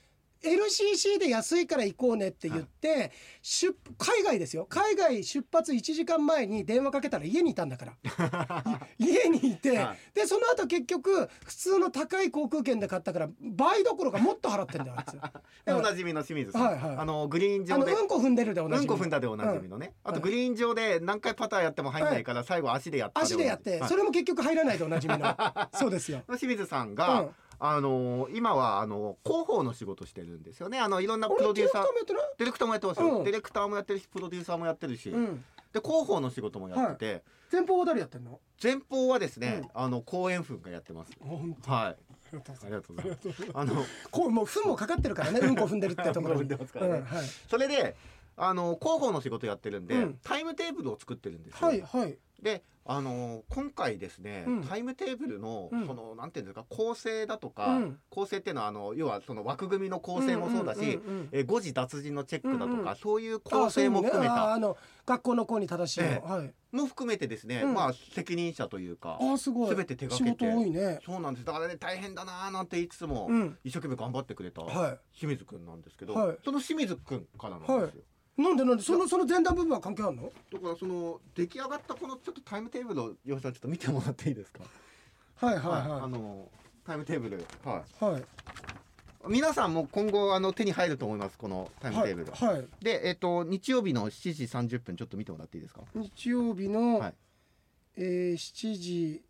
[0.42, 4.66] LCC で安いから行こうねって言って、出海外ですよ。
[4.66, 7.92] 海外出発1時間前に電話かけたら家にいたんだから。
[8.98, 15.12] い 家にいて、はでその後結局普通の高い航空券で買ったから倍どころかもっと払ってんだよあいつ。
[15.64, 16.96] で おなじみの清水さん、はいはい。
[16.96, 17.92] あのグリーン上で。
[17.92, 22.04] うんこ踏んでるで同じうんこ踏んだでおなじみのね、あとグリーン上で何回パターやっても入ん。
[22.04, 23.88] ないから最後足でやった足でやって、はい。
[23.88, 25.36] それも結局入らないでおなじみの
[25.74, 30.78] そうですよ清水さんが、うんあの今はあの広報の仕事してるんですよね。
[30.78, 31.84] あのいろんなプロデューサー。
[32.38, 33.24] ディレクターもやってますよ、うん。
[33.24, 35.44] ディレクターもやってるしプロデューサーもやってるし、うん。
[35.72, 38.40] で広報の仕事もやってて、前方は誰やってんの？
[38.62, 41.12] 前方はですね、あの公園粉がやってます。
[41.20, 41.70] 本当。
[41.70, 41.96] はい。
[42.32, 43.28] ありがとうございます。
[43.54, 45.40] あ のこうもう糞もかかってるからね。
[45.40, 46.40] うんこ踏んでるってところに。
[46.42, 46.92] 踏んでますからね。
[46.94, 47.26] うんはい。
[47.48, 47.96] それで
[48.36, 50.18] あの広報の仕事やってるんで、うん。
[50.22, 54.64] タイムテーブルを作ってるんですよ、はいはいであの今回ですね、うん。
[54.64, 55.86] タイムテーブルの、うん。
[55.88, 57.98] そのなんていうんですか構成だとか、うん。
[58.10, 60.86] 構成っていうのはあの要はその枠組みの構成もそうだし、んん。
[60.86, 64.52] んうんえー誤字脱字のチェックだとか、うんうんそういう構成も含めた。
[64.52, 64.60] あね。
[64.62, 66.28] の学校の子に正しいの、ええ。
[66.28, 66.54] はい。
[66.70, 67.74] も含めてですね、うん。
[67.74, 69.74] まあ責任者というかあすごい。
[69.74, 70.44] 全て手掛けて。
[70.44, 71.00] 仕事多いね。
[71.04, 71.46] そうなんです。
[71.46, 73.58] だからね大変だなーなんて言いつつも、うん。
[73.64, 76.36] 一生懸命頑張ってくれたは清水くんなんですけど、はい。
[76.44, 78.04] その清水くんからなんですよ、い
[78.38, 78.82] なんでなんで？
[78.82, 80.24] そのその前段部分は関係あるの？
[80.52, 84.60] だからその出来上がったこのちょっとタイムテーブルを吉さんちょっと見てもらっていいですか？
[85.36, 85.68] はいはいあ
[86.02, 86.48] はの
[86.84, 87.44] タイムテーブル。
[87.64, 88.04] はい。
[88.04, 88.24] いはい。
[89.28, 95.80] 皆さんも今後あの手に入ると思いますこのタイムテーブル、はい、はい、でえっ、と日曜日の7時30分ちょっと見てもらっていいですか？
[95.94, 97.14] 日曜日の、はい。
[97.96, 99.24] えー、7時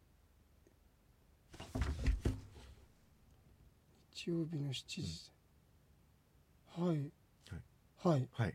[4.14, 5.32] 日曜日の7時、
[6.78, 6.96] はい。
[8.02, 8.18] はい。
[8.18, 8.54] はい、はい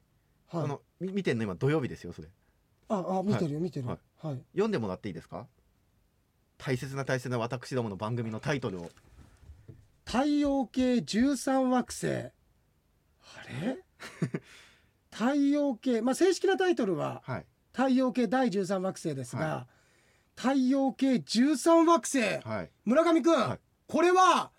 [0.54, 1.44] あのみ見てんの？
[1.44, 2.28] 今土曜日ですよそれ。
[2.90, 3.88] ああ見てるよ見てる。
[3.88, 5.48] ははい、読んでもらっていいですか？
[6.58, 8.90] 大切な大切な私どもの番組のタイトルを。
[10.06, 12.08] 太陽系13惑星。
[12.08, 12.32] あ
[13.50, 13.78] れ？
[15.12, 16.02] 太陽系。
[16.02, 17.46] まあ正式なタイトルははい。
[17.74, 19.68] 太陽系第13惑星ですが、は
[20.36, 22.20] 太陽系13惑星。
[22.48, 22.72] はい。
[22.86, 23.60] 村上くん、はい。
[23.88, 24.52] これは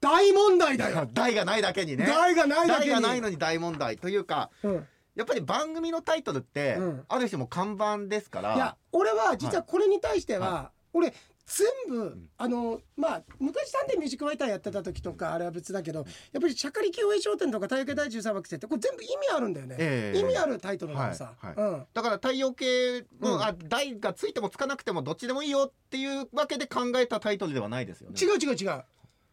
[0.00, 1.06] 大問題だよ。
[1.12, 2.06] 題がないだけにね。
[2.06, 2.90] 題がないだけに。
[2.90, 3.98] 題がないのに大問題。
[3.98, 7.04] というかうんやっぱり番組のタイトルって、うん。
[7.08, 8.54] ある種もう看板ですから。
[8.54, 11.12] いや俺は実はこれに対しては、は俺
[11.46, 12.28] 全部、ん。
[12.36, 16.04] あのまあ昔サンデーミュージックファイターやってた時とかあれは別だけどや
[16.38, 20.18] っぱりシャカリ共栄商店とか太陽系第13惑星ってこれ全部意味あるんだよね、ええ。
[20.18, 21.54] 意味あるタイトルなのさ、はい。
[21.54, 21.70] はい。
[21.72, 21.86] うん。
[21.94, 23.42] だから太陽系の、うん。
[23.42, 28.16] あ題がついてもつかなくてもどっちでもいいよっていうわけで考えたタイトルではないですよね。
[28.20, 28.84] 違う違う違う、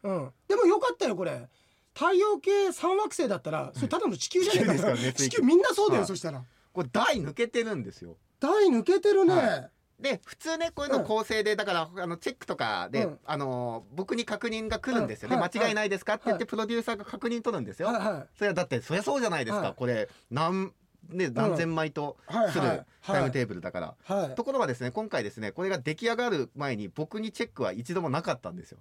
[0.03, 1.49] うん、でもよかったよこれ
[1.93, 6.07] 太陽系三惑星だったらそれただの地球じゃねえか地球ですからね地球みんなそうだよ、はい。
[6.07, 6.43] そしたら。
[6.71, 8.17] これ題抜けてるんですよ。
[8.39, 13.19] 台抜けてるね、はで普通ねこういうの構成で、だからあのチェックとかで、うん。
[13.23, 15.41] あの僕に確認が来るんですよね、うん。
[15.41, 15.57] はい。
[15.57, 16.49] 間違いないですかって言って、はい。
[16.49, 17.89] プロデューサーが確認取るんですよ。
[17.89, 18.27] はいはい。
[18.37, 19.73] それはだってそりゃそうじゃないですか、はい。
[19.75, 20.71] これ何
[21.09, 22.17] ね何千枚と
[22.51, 23.95] するタイムテーブルだから。
[24.03, 24.35] はい。
[24.35, 28.79] ところがですね今回ですねこれが出来上がる前に僕にチェックは一度もなかったんですよ。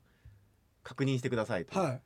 [0.83, 2.03] 確認してくださいと、はい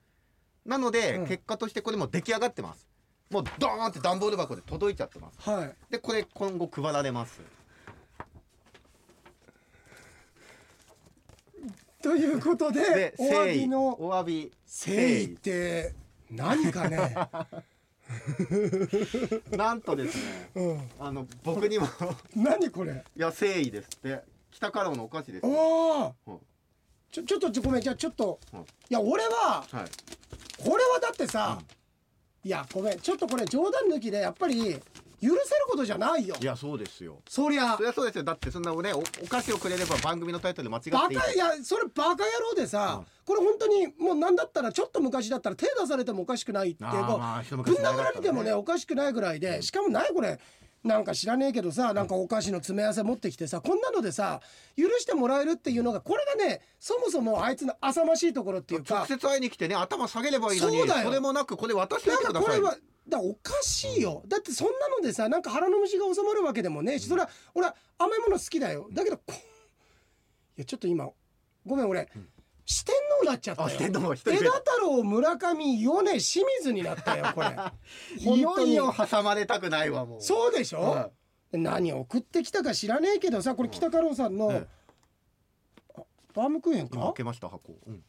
[0.66, 1.26] なので、うん。
[1.26, 2.86] 結果としてこれもう出来上がってます。
[3.30, 5.48] もうドーンって段ボール箱で届いちゃってます。
[5.48, 5.74] はい。
[5.90, 7.40] でこれ今後配られます。
[12.02, 15.94] ということででお詫びのお詫び誠意って
[16.30, 17.16] 何かね、
[19.56, 21.88] なんとですねうん、あの僕にも。
[22.34, 23.04] 何これ。
[23.16, 24.22] いや誠意ですって。
[24.52, 25.52] 北カロのお菓子ですよ。
[25.52, 26.40] おおうん
[27.10, 28.60] ちょちょっとごめんじゃあちょっと、うん。
[28.60, 29.84] いや俺ははい。
[30.62, 31.58] これはだってさ、
[32.44, 34.70] いやごめんちょっとこれ冗談抜きでやっぱり許
[35.20, 36.36] せることじゃないよ。
[36.40, 37.20] いやそうですよ。
[37.28, 37.76] そりゃ。
[37.76, 38.24] そりゃそうですよ。
[38.24, 50.38] だってそんなねおお菓子をくれれば番組のタイトル間違っていいバカいやそれバカ野郎でさ、これ本当にもうなんだったらちょっと昔だったら手出されてもおかしくないっていうぶ昔ん殴られてもねおかしくないぐらいでしかもないこれ
[50.86, 54.40] なんか知らねえけどさなんかお菓子の詰め合わせ持ってきてさこんなのでさ
[54.76, 61.10] 許してもらえるっていうのがこれがねそもそもあいつの浅ましいところっていうか直接会いに来てね頭下げればいいのにそうだよ。
[61.10, 62.76] れもなくこれ渡してくださいかこれは
[63.08, 64.22] だおかしいよ。
[64.26, 68.88] だってそんなのでさなんか腹の虫が収まるわけでもねえしそれは俺は甘いもの好きだよ。
[68.92, 69.22] だけどこ
[70.56, 71.08] いやちょっと今
[71.66, 72.08] ごめん俺、
[72.66, 73.68] 四天王になっちゃったよ。
[73.68, 74.44] あ四天王一人増えた。
[74.44, 77.56] 枝太郎村上米清水になったよこれ。
[78.18, 80.20] い よ本当にいよ挟まれたくないわもう。
[80.20, 81.10] そうでしょ、は
[81.52, 84.66] 何送ってきたか知らねえけどさこれ北太郎さんの、え
[85.96, 86.02] あ
[86.34, 86.96] バームクーヘンか？
[86.96, 88.04] 今開けました箱、うん。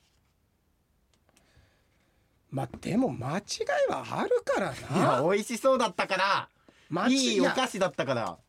[2.49, 6.49] まあでも間違いはあるからいやな美味しそうだったから。
[6.89, 8.39] 間違いいお菓子だったから。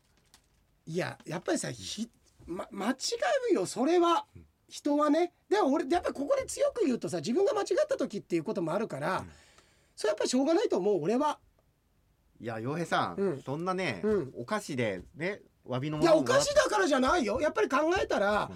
[0.87, 2.09] いややっぱりさひ、
[2.47, 2.95] ま、間違
[3.51, 4.25] うよそれは
[4.69, 9.25] 人はねでも俺やっぱりここで強く言うとさ自分が間違った時っていうこともあるから、
[9.95, 11.39] それやっぱりしょうがないと思う俺は。
[12.41, 13.41] いや洋平さん、うん。
[13.41, 14.33] そんなね、うん。
[14.37, 17.41] お菓子でね詫びのもいやお菓子だからじゃないよ。
[17.41, 18.49] やっぱり考えたら、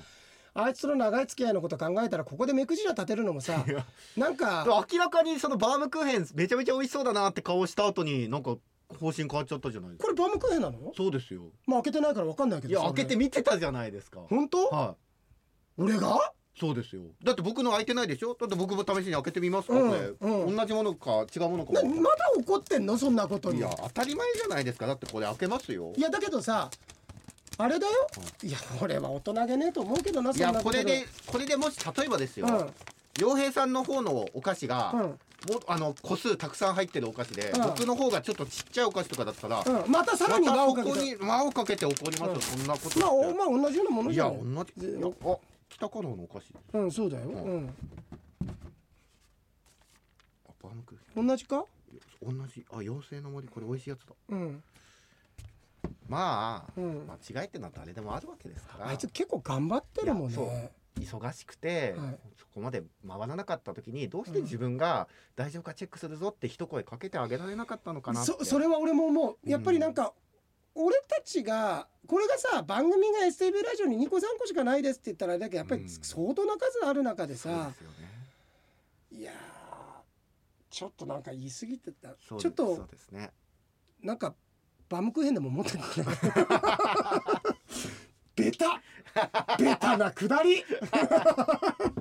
[0.54, 3.66] あいつとの長い付き合いのこと考えたらここで目くじら立てるのもさ
[4.16, 8.56] なんか明らかにそのバームクーヘンめちゃめちゃ美味しそうだなって顔した後になんか
[9.00, 10.04] 方針変わっちゃったじゃないですか。
[10.06, 10.94] これバームクーヘンなの？
[10.96, 11.42] そうですよ。
[11.66, 12.82] まあ開けてないから分かんないけどさ。
[12.82, 14.22] いや開けてみてたじゃないですか。
[14.30, 14.68] 本当？
[14.68, 14.96] は
[15.78, 16.16] 俺が？
[16.56, 17.02] いそうですよ。
[17.24, 18.38] だって僕の開いてないでしょ？
[18.40, 20.56] だって僕も試しに開けてみますか、うんこれ、うん。
[20.56, 21.90] 同じものか違うものかまだ
[22.38, 22.96] 怒ってんの？
[22.98, 23.58] そんなことに。
[23.58, 24.86] いや当たり前じゃないですか。
[24.86, 25.94] だってこれ開けますよ。
[25.98, 26.70] いやだけどさ
[27.58, 28.08] あれだよ。
[28.44, 32.46] いや俺は大人げねえと思うけどないやなとこれでこれでもし例えばですよ。
[32.48, 32.70] うん。
[33.20, 35.02] 洋平さんの方のお菓子が、うん。
[35.02, 35.18] も
[35.68, 37.62] あの個数たくさん入ってるお菓子で、うん。
[37.64, 40.98] 僕の方がちょっっちゃいお菓子とかだったら、うん、またさらにをかけて。
[40.98, 44.98] こに輪をかけて怒りますよ、そんなことまあおまあ同じようなものいじゃんや同じ。
[45.26, 45.38] あ
[45.78, 46.54] 北加納のお菓子。
[46.74, 47.74] うんそうだよ、ううん。
[50.48, 51.28] あバームクーヘン。
[51.28, 51.66] 同じか？
[52.22, 52.66] 同じ。
[52.72, 53.48] あ妖精の森。
[53.48, 54.14] これ美味しいやつだ。
[54.30, 54.64] うん。
[56.08, 57.08] まあ、うん。
[57.08, 58.88] 間違いってのは誰でもあるわけですから。
[58.88, 60.72] あいつ結構頑張ってるもんね。
[61.00, 62.20] 忙しくて、はい。
[62.38, 68.32] そこまで回らなかった時にどうして自分が大丈夫かチェックするぞって一声かけてあげられなかったのかなって。
[68.32, 69.38] そそれは俺も思う。
[69.44, 70.14] やっぱりなんか、
[70.76, 75.90] 俺たちがこれがさ番組が STV ラジオに2個3個しかないですって言ったらだけどやっぱりうん。
[75.90, 77.96] 相当な数ある中でさそうで、すよね。
[79.12, 79.36] いやー
[80.70, 82.10] ちょっとなんか言い過ぎてた。
[82.10, 83.32] ちょっとそうですね。
[84.02, 84.34] なんか
[84.90, 86.06] バームクーヘンでも持ってくれ
[88.36, 88.82] ベタ！
[89.60, 90.64] ベタなくだり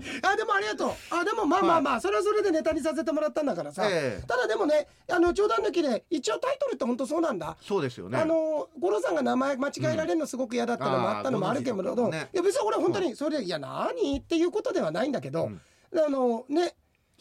[0.23, 0.91] あでもありがとう。
[1.11, 4.27] あでもまあまあまあ、それはそれでネタにさせてもらったんだからさ、ええ。
[4.27, 7.57] ただでもねあの冗談抜きで一応タイトルって本当そうなんだ。
[7.61, 8.19] そうですよね。
[8.19, 11.87] あの五郎さんが名前間違えられるのすごく嫌だったのもあったのもあるけど、うん。
[11.87, 15.61] あーご存知だったのねいや別に俺は本当にそれで「いや何?」っていうことではないんだけど、うん。
[15.99, 16.75] あのね。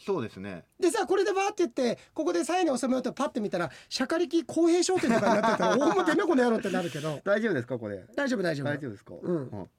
[0.04, 0.64] そうですね。
[0.80, 7.20] でさこれでバーって言ってここで鞘に収めようとパッて見たら釈迦力公平商店とかになってたら大表ねこの野郎ってなるけど。
[7.26, 8.04] 大丈夫ですかこれ？
[8.16, 8.66] 大丈夫大丈夫。
[8.66, 9.14] 大丈夫ですか？
[9.22, 9.70] うん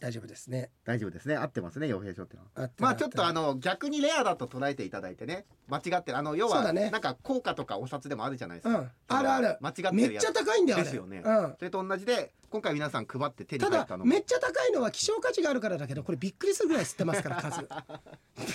[0.00, 0.70] 大丈夫ですね。
[0.84, 1.36] 大丈夫ですね。
[1.36, 2.70] 合ってますね洋平書ってのは。
[2.78, 5.46] まあちょっとあのの逆にレアだと捉えていただいてね。
[5.68, 6.18] 間違ってる。
[6.18, 6.90] あの要はね。
[6.90, 8.90] なんか効果とかお札でもあるじゃないですか、うん。
[9.08, 9.58] あるある。
[9.60, 9.94] 間違ってるやつ。
[9.94, 11.22] めっちゃ高いんだよですよね。
[11.24, 11.54] うん。
[11.58, 14.10] それと同じで今回皆さん配って手に入ったのも。
[14.10, 17.68] めっちゃ高いのは希少価値があるからだけどこれびっくりするぐらい吸ってますから 数。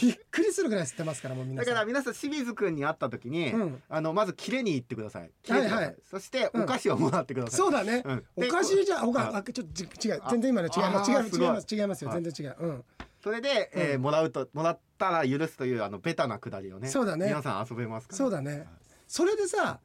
[0.02, 1.74] びっくりするぐらい吸ってますからもう皆ださん。
[1.76, 3.84] から皆さん清水くんに会った時に、うん。
[3.88, 5.32] あのまずキレに行ってください。
[5.48, 5.86] ださい、はい。
[5.86, 5.96] はい。
[6.10, 6.64] そしてうん。
[6.64, 8.26] お菓子をもらってください、そうだね、うん。
[8.36, 10.22] おでかしいじゃんおあかあちょっとち違う。
[10.24, 12.10] あ全然今の違います違います違います違いますよ。
[12.10, 12.24] はい。
[12.24, 12.56] 全然違う。
[12.60, 12.86] うん。
[13.24, 14.02] それで、えーうん。
[14.02, 16.88] もらうともらったら許すというあのベタなくだりをね。
[16.90, 17.28] そうだね。
[17.28, 18.18] 皆さん遊べますから。
[18.18, 18.66] そうだね。
[19.08, 19.80] それでさ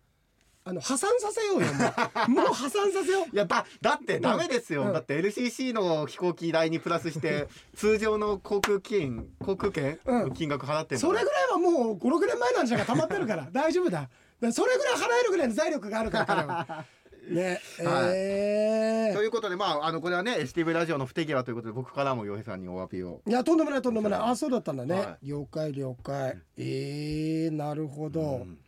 [0.64, 2.44] あの破産させようよもう。
[2.46, 3.34] もう破産させよう。
[3.34, 4.92] いやだだってダメですよ、うん。
[4.92, 10.28] だって LCC の飛行機代にプラスして 通常の航空券航空券うん。
[10.28, 13.48] の金額払ってんのそれぐらいはもう56年前なんじゃが溜まってるから。
[13.52, 14.00] 大丈夫だ。
[14.02, 16.84] だからそれぐらい払えるぐらいの財力があるから彼は。
[17.30, 23.20] ねえということでまああのこれはね STV ラジオの不手際ということで僕からも洋平さんにお詫びを。
[23.26, 24.20] いやとんでもないとんでもない。
[24.20, 26.38] あそうだったんだね、は了解了解。
[26.56, 28.58] えー、なるほど、うん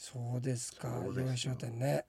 [0.00, 0.88] そうですか。
[1.04, 1.26] そうですよ。
[1.26, 1.86] 洋商店ね。
[1.86, 2.04] ね。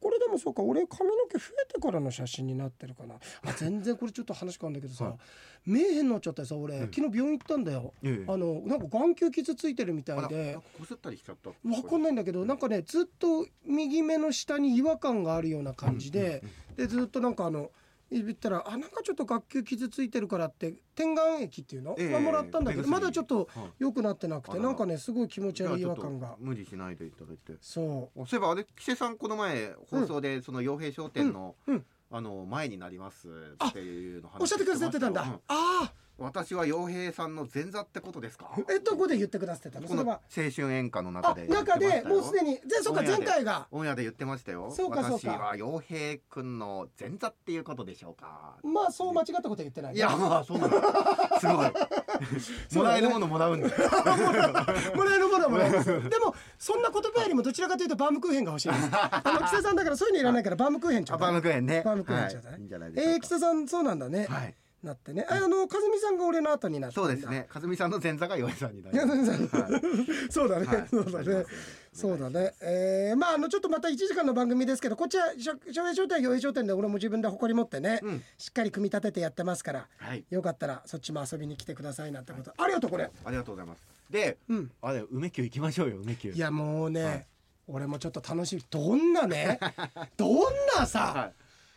[0.00, 3.16] これでもそうか俺髪の毛増えてからの写真になってるかな。
[3.44, 5.16] あ 全然これちょっと話変わるんだけどさ、はい。
[5.66, 6.92] 目変になっちゃってさ俺、うん。
[6.92, 8.32] 昨日病院行ったんだよ、ええ。
[8.32, 10.56] あのなんか眼球傷ついてるみたいで。
[10.78, 11.50] こすったりしちゃった。
[11.50, 16.44] わかんないんだけどなんかねずっと右目の下に違和感があるような感じで、
[16.76, 17.72] でずっとなんかあの
[18.10, 22.08] 言ったらあなんかちょっと眼球傷ついてるからって点眼液っていうの、ええ。
[22.10, 23.70] まあもらったんだけどまだちょっとはい。
[23.78, 24.54] 良くなってなくあら。
[24.58, 26.36] てなんかねすごい気持ち悪い違和感が。
[26.38, 27.54] 無理しないでいただいて。
[27.60, 28.26] そう。
[28.26, 31.74] そういえばあれ木瀬さんこの前放送でその傭兵商店の、うん。
[31.76, 31.86] うん。
[32.12, 33.28] あの前になります
[33.68, 35.88] っていうの話おっしゃってくださってたんだ、あようん
[36.20, 38.50] 私は傭兵さんの前座ってことですか？
[38.54, 39.88] あえどこで言ってくださってたの？
[39.88, 40.20] そこの青
[40.54, 42.56] 春演歌の中あで中でもうすでに。
[42.56, 43.66] でそっか前回が。
[43.70, 44.70] オンエアで言ってましたよ。
[44.70, 45.28] そうかそうか。
[45.28, 48.54] 私は傭兵くんの前座っていうことでしょうか？
[48.62, 50.72] まあそう間違ったことは言ってないいやまあそうなの。
[51.40, 51.72] すごい。
[52.76, 53.72] もらえるものもらうんだよ
[54.94, 55.86] もらえるものはもらえます。
[55.86, 58.88] でもそんな言葉よりもどちらかというとバームクーヘンが欲しいです。
[58.92, 61.82] あの木瀬さんだからそういうのいらないからバームクーヘンちょあバーうだいムクーヘンね。
[61.84, 62.52] バームクーヘンちょうだい。
[62.52, 62.60] はい。
[62.60, 63.12] いいんじゃないでしょうか？
[63.12, 65.26] えー、木瀬さんそうなんだね、はいなってね。
[65.28, 67.46] ああの和美さんが俺の後になってそうですね。
[67.54, 70.30] 和美さんの前座が洋平さんになりいやます。
[70.30, 70.88] そうだね、はい。
[70.88, 71.44] そうだね。
[71.92, 72.54] そうだね。
[72.60, 78.22] えー、まああのちょっとまた1時間の番組ですけどこっちはしょ昭和商店洋平商店で俺も自分で誇り持ってね、うん。
[78.38, 80.24] しっかり組み立ててやってますからはい。
[80.30, 83.10] よかったらそっちも遊びに来てくださいなんてことありがとうこれ。
[83.24, 83.82] ありがとうございます。
[84.10, 84.70] でうん。
[84.80, 87.26] あれ梅宮行きましょうよ梅宮いやもうね、はい。
[87.66, 88.64] 俺もちょっと楽しみ。
[88.70, 89.60] どんなね
[90.16, 91.32] どんなさ、はい。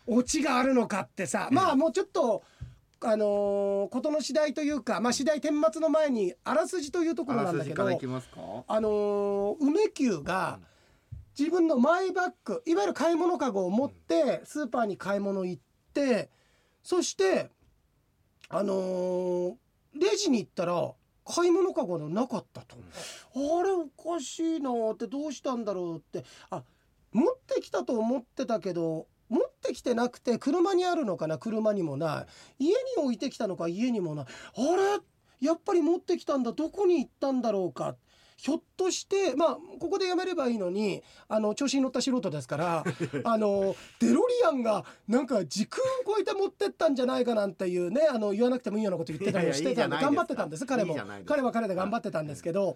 [0.05, 2.43] オチがあるのかってさ、まあもうちょっと
[3.05, 7.75] あのー事の次第というかまあ次第顛末の前にあらすじというところあなんだけど
[8.67, 10.59] あのー梅宮が
[11.37, 15.61] 自分のマイバッグいわゆる買い物かごを持ってスーパーに買い物行っ
[15.93, 16.29] て
[16.83, 17.49] そして
[18.49, 19.53] あのー
[19.95, 20.91] レジに行ったら
[21.25, 22.75] 買い物かごのなかったと、
[23.35, 26.25] あれおかしいなってどうしたんだろうって。
[26.49, 26.63] あ
[27.13, 29.05] 持ってきたと思ってたけど持
[29.63, 31.37] ってきてなくて車にあるのかな？
[31.37, 32.25] 車にもな
[32.59, 32.65] い。
[32.65, 33.67] 家に置いてきたのか？
[33.67, 34.25] 家にもない。
[34.25, 34.29] あ
[35.39, 35.47] れ？
[35.47, 36.51] やっぱり持ってきたんだ。
[36.51, 37.95] どこに行ったんだろうか？
[38.35, 42.83] ひょっとしてまあここでやめればいいのにあの調子に乗った素人ですから
[43.23, 50.65] あのデロリアンがなんか時空を超えて持ってったんじゃないかなんていうねあの言わなくてもいいようなこと言ってたりしてたんで頑張ってたんです。
[50.65, 50.97] 彼も。
[51.25, 52.75] 彼は彼で頑張ってたんですけど、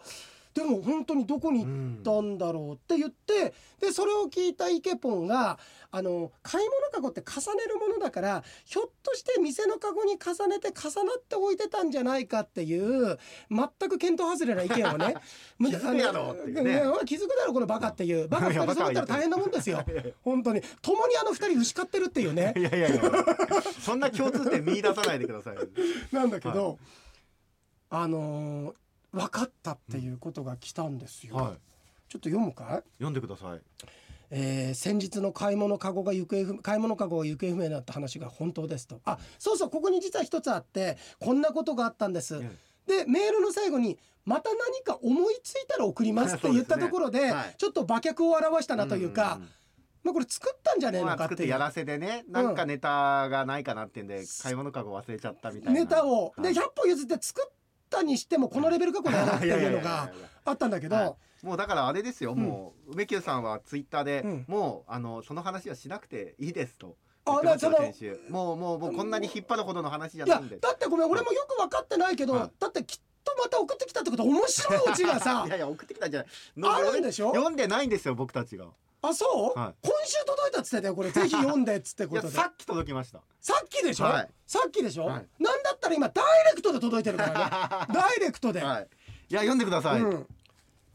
[0.58, 5.60] でも本当にどこに行ったんだろうって言ってでそれを聞いたイケポンが
[5.92, 13.20] あの買い物かごって重ねるものだからひょっとして店のかごに重ねて重なって置いてたんじゃないかっていう
[13.52, 15.14] 全く見当外れな意見をね
[15.62, 16.82] 気づくやろっていうね。
[17.06, 18.26] 気づくだろこのバカっていう。
[18.30, 19.86] バカ二人揃ったら大変なもんですよ。
[20.24, 20.62] 本当に。
[20.82, 22.54] 共にあの二人牛飼ってるっていうね。
[22.58, 23.02] いやいやいや。
[23.80, 25.58] そんな共通点見出さないでください。
[26.12, 26.80] なんだけど、
[27.92, 31.58] あのー分かったっていうことが来たんですよ、はい。
[32.10, 32.84] ちょっと読むかい？
[33.00, 33.62] 読んでください。
[34.30, 39.00] えー先日の買い物カゴが行方不買い物カゴが行方不明になった話が本当ですと。
[39.06, 47.56] あそうそうここに実は一つあってこんなことがあったんです、えでメールの最後に「また何か思いついたら送ります」って言ったところでねはい。
[47.58, 49.50] ちょっと馬脚を表したなというか、んんん。
[50.04, 52.24] まあ、これ作ったんじゃねえまのかってやらせでね。
[52.30, 55.80] なんかネタがないかなってんで買い物かご忘れちゃったみたいな。
[55.82, 56.54] ネタを、ではい。
[56.54, 57.52] 100歩譲って作っ
[57.90, 60.12] たにしてもこのレベルかこれなっていうのが
[60.46, 61.06] あったんだけど、は
[61.44, 61.46] い。
[61.46, 64.46] もうだからあれですよ、もう梅宮さんはツイッターで、うん。
[64.48, 66.96] もうあのその話はしなくていいですと。
[67.26, 68.20] あだから先週。
[68.30, 70.58] もうもうもうこんなに引っ張るほどの話じゃないんで。
[70.58, 72.52] だってごめん俺もよく分かってないけど、はい。
[72.60, 76.72] だってきっとまた送ってきたってことは面白いオチがさ いやいや送ってきたんじゃない。
[76.88, 77.28] あるんでしょ？
[77.34, 78.68] 読んでないんですよ僕たちが。
[79.00, 81.12] あそう、は今週届いたっつってたよこれ。
[81.12, 82.28] ぜひ読んでっつっていことで。
[82.28, 83.22] やさっき届きました。
[83.40, 84.30] さっきでしょ、はい。
[84.48, 85.28] さっきでしょ、はい。
[85.40, 87.94] なんだったら今ダイレクトで届いてるからね。
[87.94, 88.88] ダイレクトで、はい。
[89.30, 90.28] いや読んでください、うん、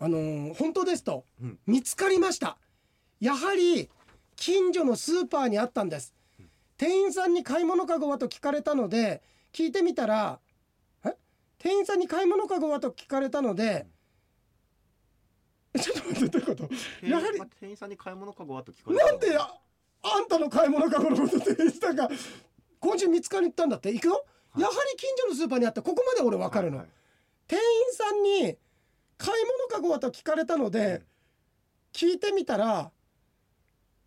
[0.01, 1.59] あのー本当ですと、うん。
[1.66, 2.59] 見つかりました。
[3.21, 3.88] やはり
[4.37, 6.14] 近所のスーパーにあったんです。
[6.77, 10.40] 店員さんに買い物かごはと聞かれたので聞いてみたら
[11.05, 11.16] え？
[11.59, 13.87] 店員さんに買い物かごはと聞かれたので
[15.75, 16.68] えちょっと待ってどういうこ
[17.01, 17.07] と？
[17.07, 19.61] やはりま店員さんに買い物かごはと聞かれたなんであ
[20.03, 22.09] あんたの買い物かごのこと店員さんが
[22.81, 23.92] 今週見つかりに行ったんだって？
[23.92, 24.25] 行くよ、
[24.57, 26.95] やはり近所のスーパーにあってここまで俺分かるの、はいはい。
[27.49, 28.57] 店員さんに
[29.19, 31.03] 「買い物かごは?」と聞かれたので、
[31.93, 32.91] 聞いてみたら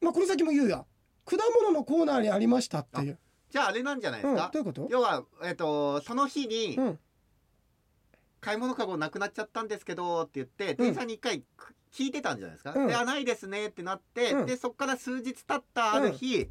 [0.01, 0.85] まあこの先も言うや。
[1.25, 3.17] 果物のコーナーにありましたっていう、
[3.49, 4.87] じゃああれなんじゃないでうん、すかどう、いうこと？
[4.91, 6.99] 要はえっ、とその日に、うん。
[8.41, 11.43] 買い物かごなくなっちゃったんですけどって言って店員さんに一回
[11.91, 12.87] 聞いてたんじゃないですか、うん。
[12.87, 14.45] であないですねってなって、うん。
[14.45, 16.47] でそっから数日経ったある日、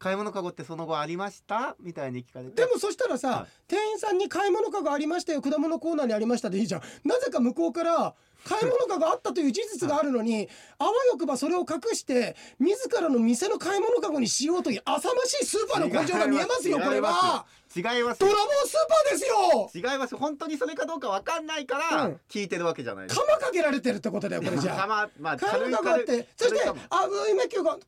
[0.00, 1.76] 買い物かごってその後ありました？
[1.78, 2.62] みたいに聞かれて。
[2.62, 3.46] でもそしたらさ、はい。
[3.68, 5.42] 店員さんに買い物かごありましたよ。
[5.42, 6.80] 果物コーナーにありましたでいいじゃん。
[7.04, 10.48] なぜか向こうから買い物かごあったという事実があるのに、
[10.78, 17.46] あわよくばそれを隠して自らの店の買い物かごにしようという浅ましいスーパーの根性が見えますよこれは。
[17.74, 18.20] 違います。
[18.20, 19.92] ドラゴンスーパーですよ。
[19.92, 20.16] 違います。
[20.16, 22.20] 本当にそれかどうかわかんないからうん。
[22.28, 23.20] 聞いてるわけじゃないです。
[23.20, 24.76] 釜かけられてるってことだよこれじゃあ。
[24.82, 27.80] たままあ買い物かごあってそしてあ梅宮が買い物か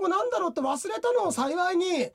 [0.00, 2.10] ごなんだろうって忘れたのを幸いに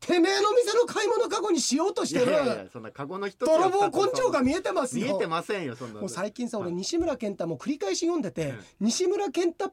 [0.00, 2.30] てめえの店の買い物かごにしようとしてる。
[2.30, 5.06] いやいやそんなカゴの一つ泥棒根性が見えてますよ。
[5.06, 6.76] 見えてませんよそんなもう最近さ俺はい。
[6.76, 9.72] 西村健太も繰り返し読んでて、西村健太っ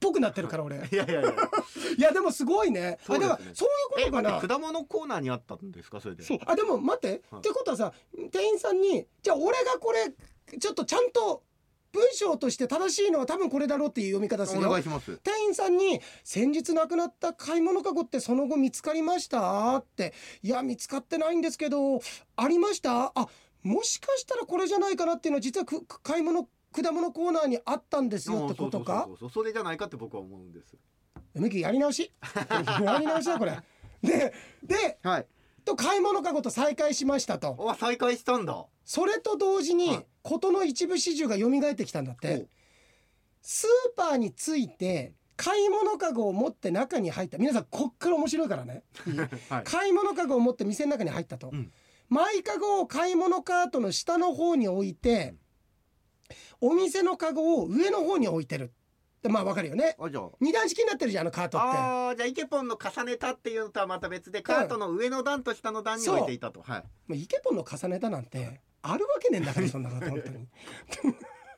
[0.00, 0.76] ぽくなってるから俺。
[0.76, 1.34] いやいやいや。
[1.98, 2.98] いやでもすごいね。
[3.06, 3.24] そうね。
[3.26, 4.48] あだからそういうえことかな。
[4.48, 6.22] 果物コーナーにあったんですかそれで？
[6.22, 6.38] そう。
[6.46, 7.40] あでも待って、はい。
[7.40, 7.92] ってことはさ
[8.30, 10.12] 店員さんにじゃあ俺がこれ
[10.58, 11.42] ちょっとちゃんと
[11.96, 14.68] 文章として正しいのは多分これだろうっていう読み方するよ。
[14.68, 15.16] お願いします。
[15.24, 22.00] 店員さんに「先日亡くなった買い物かごってその後見つかりました?」って「いや見つかってないんですけど
[22.36, 23.12] ありました？
[23.14, 23.28] あ
[23.62, 30.76] もしかしたらこれじゃないかなっていうのは実はくく買い物果物コーナーにあったんですよってことかそうそれじゃないかって僕は思うんです。
[31.34, 32.12] やり直し。
[32.82, 33.58] やり直しだこれ。
[34.02, 34.32] で
[34.62, 35.26] ではい
[35.66, 37.56] と買い物かごと再会しましたと。
[37.68, 38.64] あ再開したんだ。
[38.84, 40.06] それと同時にはい。
[40.22, 42.46] 事の一部始終が蘇ってきたんだって。
[43.42, 47.36] スーパーに着いて買い物かごを持って中に入った。
[47.38, 48.84] 皆さんこっから面白いからね。
[49.50, 49.64] はい。
[49.64, 51.72] 買い物かごを持って店の中に入ったと、うん。
[52.08, 55.34] マイカゴを買い物カートの下の方に置いて、
[56.60, 58.72] お店のカゴを上の方に置いてるで
[59.28, 59.96] まあわかるよね。
[59.98, 60.30] あじゃあ。
[60.40, 61.66] 二段式になってるじゃんあのカートって。
[61.66, 66.80] あーじゃあイケポンの重ねたっていうのとはまた別でカートの上の段と下の段に置いていたと、はい。
[67.08, 70.10] もうイケポンの重ねたなんてあるわけねえんだからそんなこと。
[70.10, 70.48] 本当に。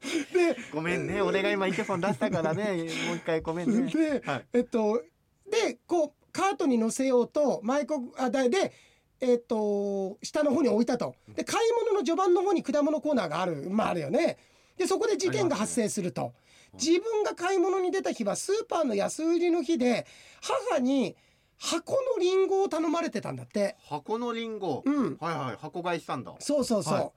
[0.33, 1.21] でごめんね。
[1.23, 2.65] 俺が今イケポン出したからね。
[3.07, 3.93] もう一回ごめんね。
[3.93, 4.45] で、はい。
[4.53, 5.03] えっと
[5.51, 8.73] でこうカートに乗せようとマイコあだで
[9.21, 11.15] えっと下の方に置いたと。
[11.35, 14.39] で買い物の序盤の方に果物コーナーがあるまああるよね。
[14.77, 16.33] でそこで事件が発生すると、
[16.75, 20.07] 自分が買い物に出た日はスーパーの安売りの日で
[20.71, 21.17] 母に
[21.59, 23.77] 箱のリンゴを頼まれてたんだって。
[23.89, 25.17] 箱のリンゴ、うん。
[25.21, 25.57] はいはい。
[25.61, 26.35] 箱買いしたんだ。
[26.39, 27.11] そうそうそう、はい。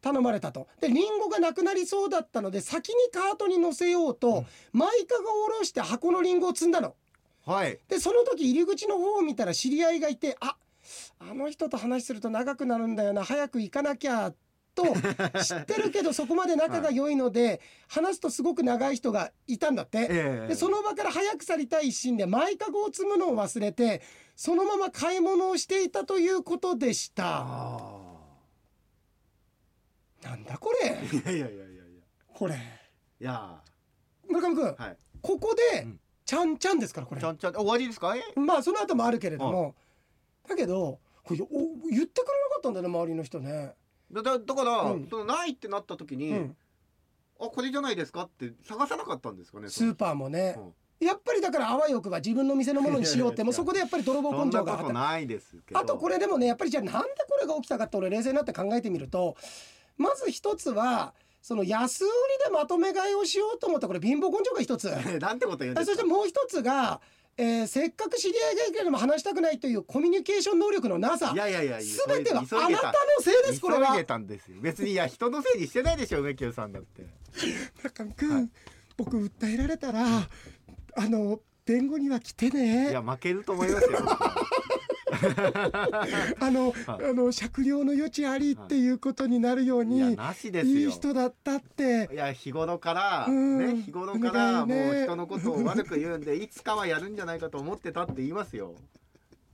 [0.00, 0.68] 頼まれたと。
[0.80, 4.46] でリンゴがなくなりそうだったので先にカートに乗せようと、うん。
[4.72, 6.94] マイカが下ろして箱のリンゴを積んだの。
[7.44, 7.78] はい。
[7.88, 10.56] でその時入り口の方を見たら知り合いがいてあ
[11.18, 14.32] あの人と話すると長くなるんだよな早く行かなきゃ
[14.74, 14.84] と
[15.42, 19.98] 知ってるけどそこまで仲が良いので、話すとすごく長い人がいたんだって。
[20.10, 20.48] ええ。
[20.48, 24.02] でその場から早く去りたい一心でマイカゴを積むのを忘れて
[24.36, 27.24] そのまま買い物をしていたということでした。
[27.24, 28.00] あ
[30.22, 30.90] なんだこれ。
[30.90, 31.82] ーいやいやいやいやいや。
[32.34, 32.54] これ。
[32.54, 32.58] い
[33.24, 33.60] や。
[34.28, 34.96] 村上君、はい。
[35.22, 36.00] ここで、うん。
[36.24, 37.20] ちゃんちゃんですからこれ。
[37.20, 37.54] ちゃんちゃん。
[37.54, 38.14] 終わりですか？
[38.16, 38.22] え？
[38.38, 39.74] まあその後もあるけれども、
[40.48, 43.74] だけどこれお言ってくれなかったんだよね周りの人ね、
[44.12, 45.06] だだだから、うん。
[45.08, 46.56] そのないってなった時に、うん、
[47.40, 51.06] あこれじゃないですかって探さなかったんですかねスーパーもね、うん。
[51.06, 54.72] やっぱりだからあわよくば自分の店のものにしようってもうそこでやっぱり泥棒根性が。
[54.72, 59.36] なことないですあとこれでもねやっぱりじゃあなんでこれが起きたかって俺冷静になって考えてみると
[59.96, 62.12] まず一つはその安売り
[62.44, 64.90] でまとめ買いをしようと思ったこれ貧乏根性が一つ。
[65.20, 65.92] なんてこと言うんですか。
[65.92, 67.00] そしてもう一つが、
[67.36, 73.88] えーせっかく知り合いがいるけれども話したくないというコミュニケーション能力のなさいやいやいや全てはあなたのせいですこれは。
[73.88, 74.58] 急いでたんですよ。
[74.60, 77.06] 別にいや人のせいにしてないでしょ梅木さんだって。
[77.82, 78.48] 中見君、はい。
[78.96, 80.02] 僕訴えられたら
[80.96, 84.00] あの弁護には来ていねや負けると思いますよ
[86.40, 90.80] あの、はいあの酌量の余地ありっていうことになるように、いやなしですよ。
[90.80, 92.08] いい人だったって。
[92.12, 93.58] いや日頃から、うん。
[93.58, 98.74] ね日頃からもう人のことを悪く言うんでいつかはやるんじゃないかと思ってたって言いますよ。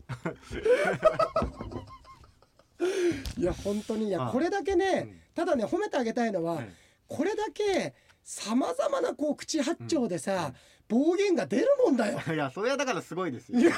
[3.38, 5.20] いや本当にいやはいこれだけね、うん。
[5.34, 6.68] ただね褒めてあげたいのは、はい
[7.08, 10.52] これだけさまざまなこう口八丁でさ、
[10.88, 12.20] 暴言が出るもんだよ。
[12.34, 13.58] いやそれはだからすごいですよ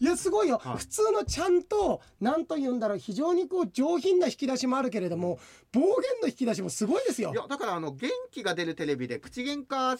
[0.00, 0.76] いやすごいよ、はい。
[0.78, 5.38] 普通のちゃんと何と言うんだろう非常にこう上品な引き出しもあるけれども
[5.72, 5.90] 暴言
[6.22, 7.32] の引き出しもすごいですよ。
[7.32, 7.34] い。
[7.36, 9.98] やだからあの元気が出るテレビで口喧嘩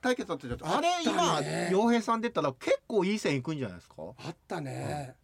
[0.00, 0.76] 対決だったじゃん。
[0.76, 1.40] あれ今
[1.70, 3.94] 洋平さん出たら結構いい線いくんじゃないですか？
[4.18, 5.14] あったね、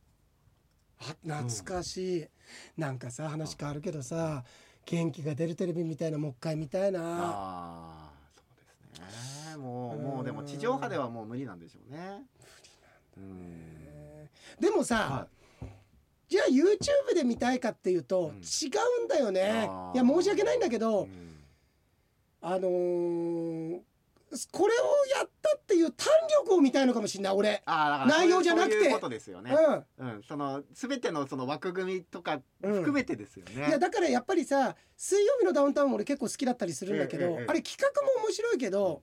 [0.99, 2.26] あ懐かしい、
[2.78, 4.43] なんかさ話変わるけどさ
[4.87, 7.01] 元気が出るテレビみたいなもう一回見たいな。
[7.03, 8.43] ああそ
[8.99, 9.57] うですね。
[9.59, 11.99] もううんもうでも地上波ではもう無理なんでしょうね。
[11.99, 12.26] うん
[14.61, 15.26] でもさ、は
[16.28, 18.70] じゃあ YouTube で見たいかっていうとうん違
[19.02, 19.68] うんだよね。
[19.94, 21.44] いや申し訳ないんだけいど、うん。
[22.40, 23.80] あのー
[24.52, 26.06] これをやったっていう弾
[26.44, 27.64] 力を見たいのかもしれない俺。
[27.66, 28.74] 内容じゃなくて。
[28.76, 29.52] そういうことですよね。
[29.98, 30.22] ううん。
[30.22, 32.72] その全てのその枠組みとかうん。
[32.74, 33.66] 含めてですよね。
[33.66, 33.68] ん。
[33.68, 39.02] いやだからやっぱりさ水曜日のダウンタウンも俺結構好きだったりするんだけど、ええええあれ企画も面白いけど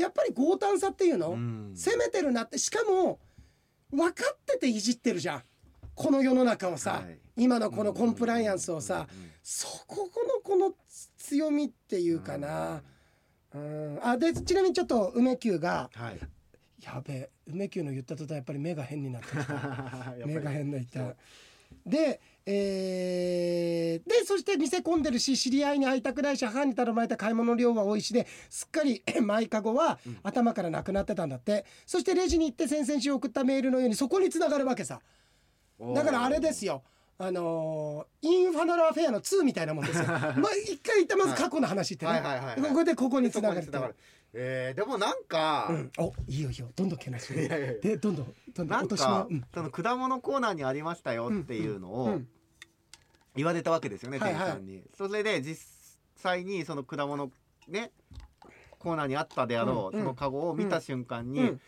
[0.00, 1.72] やっぱり強胆さっていうの、うん。
[1.74, 2.58] 攻めてるなって。
[2.58, 3.18] しかも
[3.90, 5.42] 分かってていじってるじゃん。
[5.94, 7.18] この世の中をさ、はい。
[7.36, 9.16] 今のこのコンプライアンスをさ、うん。
[9.18, 10.74] うんうんそこのこの
[11.16, 12.82] 強みっていうかな、
[13.54, 16.18] うん、あでちなみにちょっと梅宮がはい。
[16.82, 20.14] やべえ梅宮の言った途端やっぱり目が変になってきた。
[20.26, 21.00] 目が変ないた。
[21.00, 21.16] そう。
[21.86, 22.20] で
[22.50, 30.18] えーでそして見せ込んでるし知り合いに会いたくないし母に頼まれた買い物量は多いしですっかりマイカゴはうん。
[30.22, 31.64] 頭からなくなってたんだって。
[31.86, 35.00] そしてレジに行って先々週送ったメールのようにそこに繋がるわけさ。
[35.94, 36.82] だからあれですよ。
[37.18, 40.04] あのーインファナルアフェアの2みたいなもんですよ。
[40.06, 40.30] まあ
[40.64, 42.62] 一回言ったまず過去の話ってね、はいはいはいはい。
[42.62, 43.66] ここでここにそ繋がる。
[43.66, 43.94] と
[44.34, 46.68] えーでもなんか、うん、おいいよいいよ。
[46.76, 49.34] どんどんけなしでどんどんどんどんなんか、う。
[49.34, 49.44] ん。
[49.52, 52.28] その果物コーナーにありましたよっていうのをうん
[53.38, 54.40] 言われたわけですよね、はいはい。
[54.40, 54.82] 店員さんに。
[54.96, 55.58] それで実
[56.16, 57.30] 際にその果物
[57.68, 57.90] ね
[58.78, 61.60] コーナーにあったであろう、うんそのカゴを見た瞬間に、うん。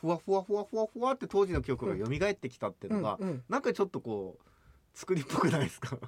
[0.00, 3.42] ふわふわふわふわふわって当時の記憶が蘇ってきたっていうのが、うんうん。
[3.48, 5.96] なんかちょっとこう作りっぽくないですか？
[5.96, 5.98] い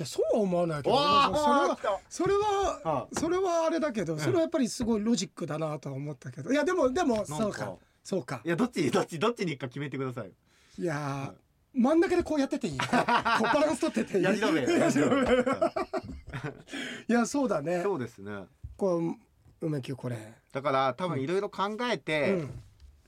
[0.00, 3.06] やそうは思わないけどそれわはーそれはあ。
[3.12, 4.18] それはあれだけどん。
[4.18, 6.50] それはやっぱりすごいロジックだなとは思ったけど。
[6.52, 7.74] いやでもでもそうか。
[8.02, 8.40] そうか。
[8.44, 10.32] いやどっちにどっちどっちに行くか決めてください。
[10.78, 11.47] いやー
[11.78, 12.78] 真ん中でこうやってていい。
[12.78, 14.24] こう バランス取ってていい。
[14.24, 14.60] やり止め。
[14.60, 14.90] いや
[17.08, 17.82] いやそうだね。
[17.82, 18.46] そうですね。
[18.76, 19.14] こう
[19.60, 22.62] 梅宮これ、だから多分いろいろ考えて、うん。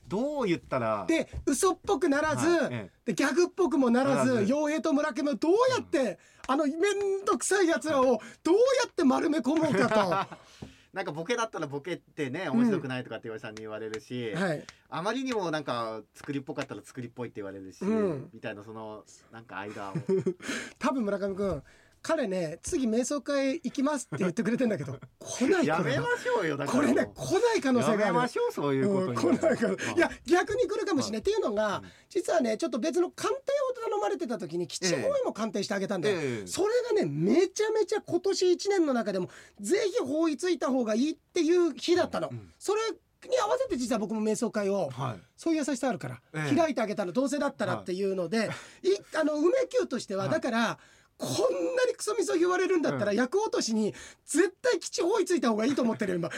[0.07, 2.67] どう言ったらで嘘っぽくならず、はい。
[2.71, 8.03] えでギャグっぽくもならず傭兵と村上をどうやって、あのめんどくさいやつらを
[8.43, 10.27] どうやって丸め込もうか
[10.93, 18.29] なんかボケだったらボケってね面白くないとかって岩井さんに言われるし、と、はい、あまりにもなんか作りっぽかったら作りっぽいって言われるし、うん。
[18.33, 19.93] みたいなそのなんか間を。
[20.79, 21.63] 多分村上君
[22.01, 28.01] 彼ね次瞑想会行きますって言ってくれてんだけど来ないやめましょうよだからこれね来ない可能性がある。
[28.01, 31.83] やめましょうそういうことうんに来ないからいや逆に来るかもしれない、はいっていうのが、うん。
[32.09, 33.41] 実はねちょっと別の鑑定
[33.79, 36.47] を頼まれてた時に基地方位も鑑定してあげたんだよ、ええ。
[36.47, 39.29] それがねめちゃめちゃ今年1年の中でも
[39.59, 42.81] ぜひ法医ついた方がいいっていう日だったの、うんそれ
[43.29, 45.19] に合わせて実は僕も瞑想会をはい。
[45.37, 46.55] そういう優しさあるから、ええ。
[46.55, 48.49] 開いてあげたらどうせだったらっていうので、
[48.81, 50.31] い、あの梅宮としては、はい。
[50.31, 50.79] だから
[51.21, 53.17] こんなにクソみそ言われるんだったら、うん。
[53.17, 53.93] 役落としに
[54.25, 56.29] 絶対基地方位ついた方がいいと思ってるよ今。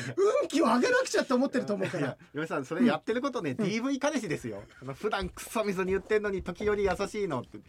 [0.41, 2.17] 運気を上げなくちゃって思ってると思うから。
[2.33, 4.61] 嫁さんそれやってることね、DV 彼氏ですよ。
[4.95, 7.59] 普段クソみそに言ってんのに時折優しいのって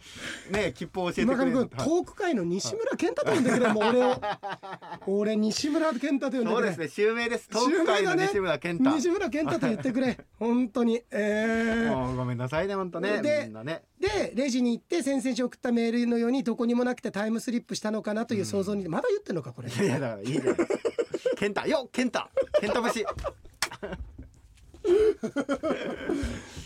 [0.51, 4.21] ね切符を教えて今くれるトーク界の西村健太と呼んでくれもう俺を
[5.07, 6.55] 俺西村健太と呼んでくれ。
[6.55, 7.49] そうですね襲名です。
[7.49, 10.17] トーク界の西村健太、西村健太と言ってくれ。
[10.37, 11.01] 本当に。
[11.11, 11.95] えー。
[11.95, 13.21] もうごめんなさいね本当ね。
[13.21, 13.83] でみんなね。
[13.99, 19.69] でレジに行って先々週送ったメールのようにどこにもなくてタイムスリップしたのかなという想像に、まだ言ってんのかこれ。
[19.69, 20.55] いやだからいいじゃない。
[20.55, 20.67] です
[21.29, 22.19] か健太よ健太
[22.61, 23.05] 健太節。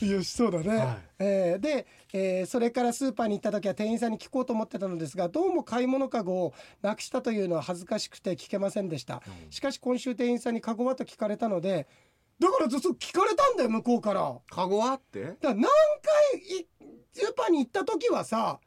[0.05, 0.97] よしそうだね、はい。
[1.19, 9.51] えーで、えーそれからスーパーに行った時は店員さんに聞こうと思ってたのですがどうも買い物かごをなくしたというのは恥ずかしくて聞けませんでした、うん。
[9.51, 11.87] しかし今週店員さんにカゴはと聞かれたので
[12.39, 14.21] だからずっと聞かれたんだよ向こうから。
[14.21, 15.21] だかカゴはって？
[15.21, 15.61] ら何回
[16.59, 16.67] い
[17.13, 18.59] スーパーに行った時はさ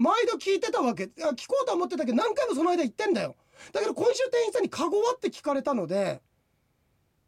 [0.00, 1.10] 毎度聞いてたわけ。
[1.22, 3.36] あ聞こうとは思ってたけど何回もその間行ってんだよ。
[3.70, 6.22] だけど今週店員さんにカゴはって聞かれたので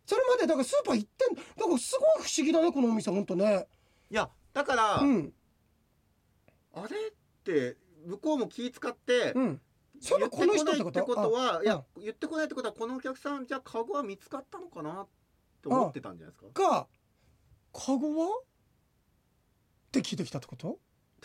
[0.07, 1.43] それまでだからスーパー行ってんだ。
[1.43, 3.69] からすごい不思議だねこのお店ほんとね。
[4.11, 5.33] いやだから、うん。
[6.75, 7.13] あれっ
[7.45, 9.61] て向こうも気使って、うん。
[10.01, 10.93] それこの人ってこと？
[10.93, 15.07] 言ってこないってことはあいや言ってこないってことはこのお客さんじゃあカゴは見つかったのかなっ
[15.63, 16.71] て思ってたんじゃないですか？
[16.71, 16.89] か
[17.73, 18.43] カゴはっ
[19.93, 20.69] て聞いてきたってこと？
[20.69, 20.79] ど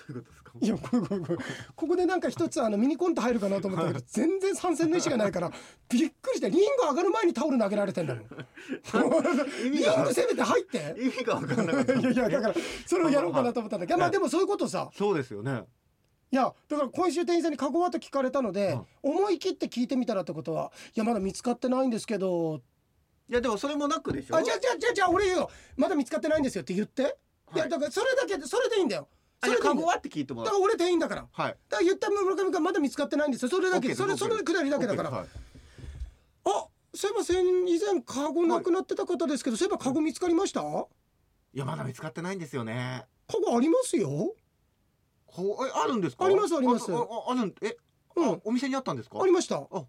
[0.10, 0.52] ういうことですか？
[0.60, 1.38] いやこれこれこれ
[1.76, 5.52] ここでなんか一つあのミニコント入るかなと思ったけど 全然参戦の意思がないから
[5.90, 10.96] びっくりしてリング上がる前にタオル投げられてんだもん意 リングせめて入って。
[11.00, 11.94] 意味が分かんなかった。
[11.94, 14.90] いやいやだからそれをやろうかなと思ったんだけどまあでもそういうことさ。
[14.96, 15.64] そうですよね。
[16.30, 18.74] いやだから今週店員さんにカゴはと聞かれたので、
[19.04, 22.62] うん思い切って聞いてみたらってことはいやまだ見つかってないんですけど。
[23.30, 24.36] いやでもそれもなくでしょ？
[24.36, 25.50] あじゃあじゃあじゃあ俺言うよ。
[25.78, 27.70] まだ見つかってないんですよって言って、い、やはい。
[27.70, 29.08] だからそれだけでそれでいいんだよ
[29.44, 30.46] そあれカゴはって聞いてもらう。
[30.46, 31.22] だから俺店員だから。
[31.22, 33.50] だかはいら言った村上君まだ見つかってないんですよ。
[33.50, 35.28] それだけ OK ですそれ OK それくだりだけだから、はい
[36.46, 40.88] あそういえば先以前カゴなくなってた方ですけど、そういえばカゴ見つかりましたカ
[41.54, 43.06] いやまだ見つかってないんですよね
[43.40, 44.34] ゴありますよ
[45.26, 47.78] こうえあるんですかありますありますあああるんえ、
[48.16, 49.86] うんあお店にあったんですかありましたあ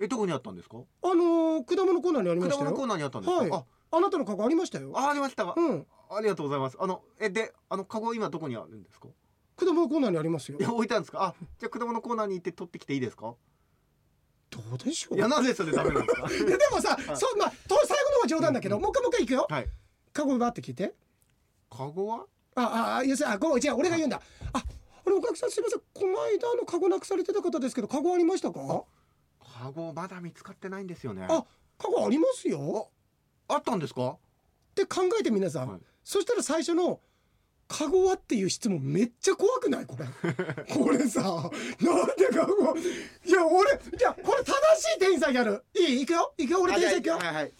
[0.00, 0.78] えどこにあったんですか
[1.14, 6.76] のー、果物コーナーにありま果したよ物コーナーにあったんですか、はいあなたのカゴありましたよああありましたうんありがとうございます。
[6.80, 9.08] あのえであのカゴ今どこにあるんですか？
[9.56, 10.58] 果物コーナーにありますよ。
[10.58, 11.22] い や置いてあるんですか？
[11.22, 13.34] あじゃあ果物コーナーに行って取ってきていいですか？
[14.50, 15.16] どうでしょう。
[15.16, 16.28] いやなぜそれダメなんですか？
[16.28, 19.46] でもさ、そうまあと最後のは冗談だけど、うんもう一回もう一回いくよ。
[19.50, 19.68] はい。
[20.12, 20.94] カゴバって聞いて。
[21.70, 22.26] カゴは？
[22.54, 24.20] あああ要するにあごめん違う俺が言うんだ。
[24.52, 25.80] ああれお客さんすみません。
[25.94, 28.84] この間のカゴなくされてた方ですけどカゴありましたか？
[29.60, 31.26] カゴまだ見つかってないんですよね。
[31.28, 31.44] あ
[31.76, 32.90] カゴありますよ。
[33.48, 34.10] あったんですか？
[34.12, 34.18] っ
[34.74, 35.68] て考えて皆さん。
[35.68, 37.00] はいそしたら最初の
[37.68, 39.84] カゴはっていう質問めっちゃ怖くない？
[39.84, 40.06] これ。
[40.74, 41.20] これさ
[41.82, 42.74] なんでカゴ
[43.26, 45.96] いや俺いやこれ正しい店員さんやるい？
[45.96, 46.32] い行くよ？
[46.38, 46.60] 行くよ？
[46.62, 47.16] 俺店員さん行くよ？
[47.18, 47.52] はいはい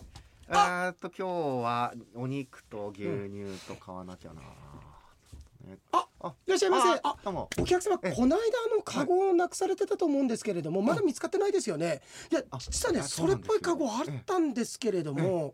[0.49, 7.01] えーっと今日はお肉と牛乳と買わなきゃな、ねああいらっしゃいませ。
[7.03, 7.51] あどうも。
[7.59, 8.43] お客様えこの間
[8.73, 12.01] あのカゴをなくされてたと思うんですけれどもまだ見つかってないですよね。
[12.33, 15.53] いやあ実はねあそれっぽいカゴあったんですけれども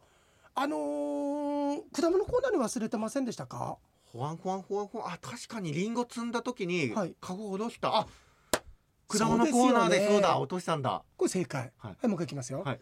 [0.55, 3.79] あのー果物コーナーに忘れてませんでしたか？
[4.13, 5.13] ほわんほわんほわんほわん。
[5.15, 7.15] あ確かにリンゴ積んだ時にはい。
[7.21, 8.07] カゴ下ろした、あ
[9.09, 9.53] 果そうですよね。
[9.53, 10.39] 物コーナーでそうだ。
[10.39, 11.03] 落としたんだ。
[11.17, 11.73] これ正解。
[11.79, 12.81] ははいい、もう一回いきますよ、はい。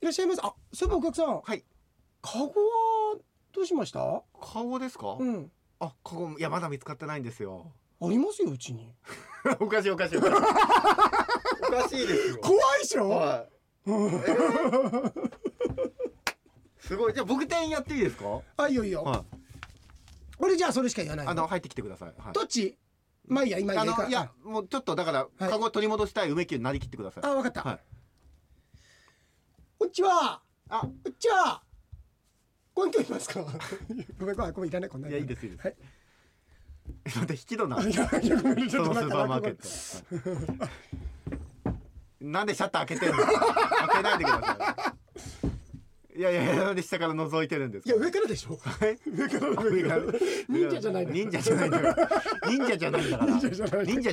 [0.00, 0.40] いらっしゃいます。
[0.42, 1.40] あそういえばお客さん。
[1.42, 1.64] はい。
[2.22, 2.52] カゴは
[3.52, 4.22] どうしました？
[4.40, 5.50] カゴですか、うん。
[5.80, 7.70] あカゴいやまだ見つかってないんですよ。
[8.00, 8.94] ありますようちに。
[9.60, 10.16] おかしいおかしい。
[10.18, 10.34] おかしい
[11.68, 12.38] おかしいですよ。
[12.38, 13.46] 怖いでしょ、は
[13.86, 13.90] い。
[13.90, 14.06] うん。
[14.06, 15.43] えー
[16.86, 17.14] すごい。
[17.14, 18.40] じゃあ僕店員やっていいですか？
[18.56, 19.20] あいいよいいよ、はい。
[20.38, 22.32] 俺じゃあそれしか言わないのあの入ってきてください、はい。
[22.32, 22.76] どっち
[23.26, 25.50] まあいいや今いいやいいかあのいやもうちょっとだからはい。
[25.50, 27.24] カゴ取り戻したい梅木になりきってください。
[27.24, 27.78] あ分かった、はい。
[29.78, 30.80] こんにちはあ。
[30.80, 31.62] こんにちは
[32.74, 33.40] こんにちいますか？
[34.18, 35.66] ごめんごめんごめんいらないこんないやいいですいいです。
[35.66, 35.76] はい。
[37.06, 37.78] 待って引き戸な。
[37.78, 40.64] あいやいやごめんちそのスーパーマーケット。
[40.64, 40.70] は
[42.20, 42.26] い。
[42.26, 43.24] なんでシャッター開けてんの？
[43.24, 43.36] 開
[43.96, 44.83] けないでくださ
[46.16, 48.56] いいやいやなんで下から覗いてるんですかいや上からでしょ。
[48.62, 48.98] はい。
[49.10, 50.02] 上から上から。
[50.48, 52.20] 忍者じゃないの忍者じゃないんだから。
[52.48, 53.32] 忍者じゃないんだから。
[53.32, 53.62] 忍者じ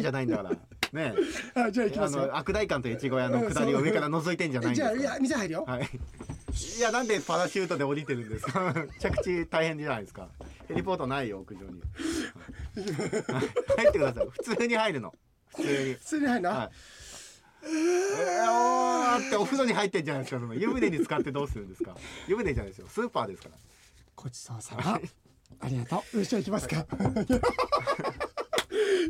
[0.07, 0.25] ゃない。
[0.25, 0.49] んだから。
[0.93, 1.13] ね
[1.55, 2.27] あじゃあ行きあますよ。
[2.27, 4.97] の悪大官と越後屋の下りを上から覗いてんじゃないんですか。
[4.97, 5.89] じゃあいや店入るよ、はい。
[6.77, 8.73] いやなんでパラシュートで降りてるんですか？
[8.99, 10.27] 着地大変じゃないですか。
[10.67, 11.81] ヘリポートないよ屋上に。
[13.77, 14.27] 入ってください。
[14.29, 15.13] 普通に入るの。
[15.55, 15.93] 普通に。
[15.95, 16.69] 普通に入るな、はい。
[16.69, 16.71] えー、
[17.63, 21.95] おーってお風呂に入ってんじゃないですかその湯船に使ってどうするんですか。
[22.27, 22.87] 湯船じゃないですよ。
[22.87, 23.55] スーパーですから。
[24.15, 24.99] ごちそうさま
[25.59, 26.17] ありがとう。
[26.17, 26.75] よしじゃあ行きますか。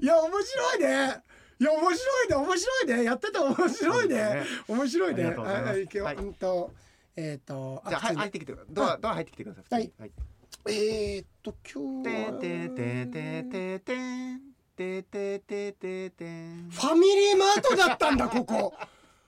[0.01, 1.23] いや面白いね。
[1.59, 2.35] いや面白いね。
[2.35, 3.03] 面白いね。
[3.03, 4.15] やってて面白いね。
[4.15, 4.43] ね。
[4.67, 5.23] 面白いね。
[5.25, 5.71] ありがとうございます。
[5.71, 6.15] はい行くよ、はい。
[6.15, 6.73] うんと
[7.15, 9.93] えっ、とじゃあ入ってきてドアドア入ってきてください普通に。
[9.99, 10.11] はい。
[10.67, 14.50] えー、っと今日はててててててん
[14.81, 16.25] ててててて
[16.71, 18.73] ファミリーマートだったんだここ。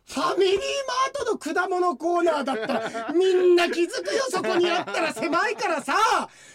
[0.05, 2.73] ファミリーマートの果物コーナーだった。
[2.73, 5.93] らみんな気づくよそこにあったら狭いからさ。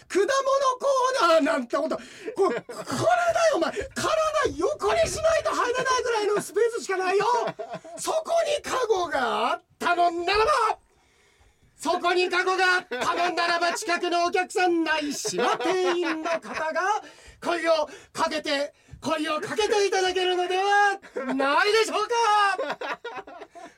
[0.07, 1.95] 果物コーナーなんてこと。
[2.35, 3.71] これだよお前。
[3.71, 3.79] 体
[4.57, 7.25] 横にしないと入れないぐらいのスペースしかないよ。
[7.97, 8.25] そこ
[8.57, 10.77] にカゴがあったのならば。
[11.75, 17.01] そこにカゴがあったのならば近くのお客さんないしは店員の方が
[17.41, 20.99] 声をかけて声をかけていただけるのでは
[21.33, 22.07] ないでしょう
[22.67, 22.77] か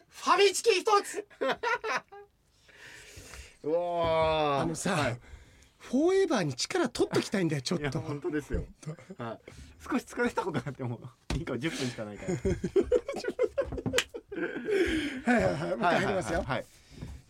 [0.09, 1.25] ファミチキ一つ
[3.63, 5.19] うわーあのさ、はい
[5.81, 8.63] フォーエバーに力取っときたいんだよちょっと本当ですよ。
[9.17, 9.39] はい。
[9.83, 10.99] 少し疲れた方がなっても
[11.35, 12.27] いいか10分しかないか
[15.25, 15.33] ら。
[15.33, 16.65] はいはいはいもう一回入りますよ、はい。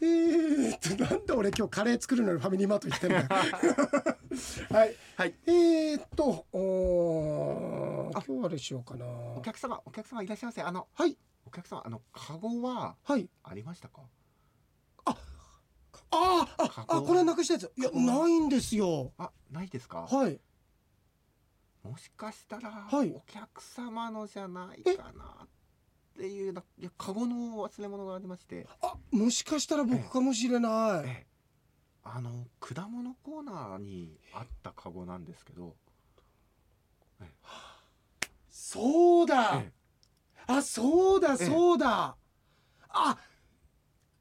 [0.01, 3.27] えーっとなんで俺今日カレー作るのにファミリーマート行ってんだよ。
[4.71, 4.95] はい。
[5.15, 5.35] はい。
[5.45, 9.05] えーっとおー今日あれしようかな。
[9.05, 10.61] お客様お客様いらっしゃいませ。
[10.63, 11.17] あのはい。
[11.45, 13.29] お客様あのカゴははい。
[13.43, 14.01] ありましたか？
[15.05, 15.15] あ
[16.11, 16.95] ああカゴ。
[16.97, 17.71] あこれなくしたやつ。
[17.77, 19.13] いやないんですよ。
[19.17, 20.07] あないですか？
[20.09, 20.39] はい。
[21.83, 23.11] もしかしたら、はい。
[23.11, 25.60] お客様のじゃないかなって
[26.19, 28.67] いうないやカゴの忘れ物がありまして。
[28.81, 31.07] あもしかしたら僕かもしれない。
[31.07, 31.27] ええ。
[32.03, 35.75] あの果物コーナーにあったカゴなんですけど。
[38.49, 39.61] そうだ。
[39.63, 39.71] ええ。
[40.47, 41.45] あそうだええ。
[41.45, 42.15] そうだ。
[42.89, 43.17] あ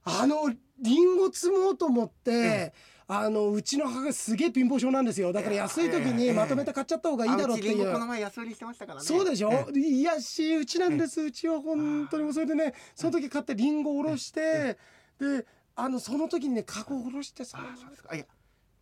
[0.05, 2.73] あのリンゴ積もうと思って、え
[3.13, 5.33] あのうちの母がすげえ貧乏症なんですよ。
[5.33, 6.13] だから安い時ええ。
[6.13, 7.93] にまとめて買っちゃった方がいいだろうっていう。
[7.93, 9.05] この前安売りしてましたからね。
[9.05, 9.51] そうでしょ？
[9.51, 11.21] ええいやしうちなんです。
[11.21, 14.79] うちは本当にもうそれでねその時買ってリンゴおろして
[15.19, 15.45] で
[15.75, 17.59] あのその時にねカゴおろしてさ。
[17.61, 18.11] あそうですか。
[18.13, 18.27] あいや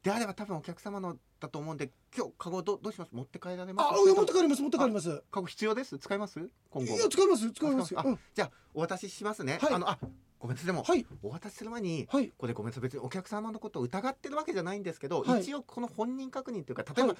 [0.02, 3.12] であれば多分お客様のだと思うんで今日カゴどどうします？
[3.12, 3.86] 持って帰られます？
[3.88, 5.22] あ持って帰ります持って帰ります。
[5.30, 5.98] カゴ必要です？
[5.98, 6.38] 使います？
[6.68, 6.94] 今後。
[6.94, 7.94] いや使います使います。
[7.96, 8.18] あうん。
[8.34, 9.72] じゃあお渡ししますね、はい。
[9.72, 9.98] あのあ
[10.38, 10.66] ごめんなさい。
[10.66, 11.06] でも、はい。
[11.22, 12.32] お渡しする前にはい。
[12.36, 12.82] これごめんなさい。
[12.82, 15.42] 別にお客様のことを疑ってるわけじゃないんですけど、はい。
[15.42, 17.16] 一応この本人確認というか例えば、はい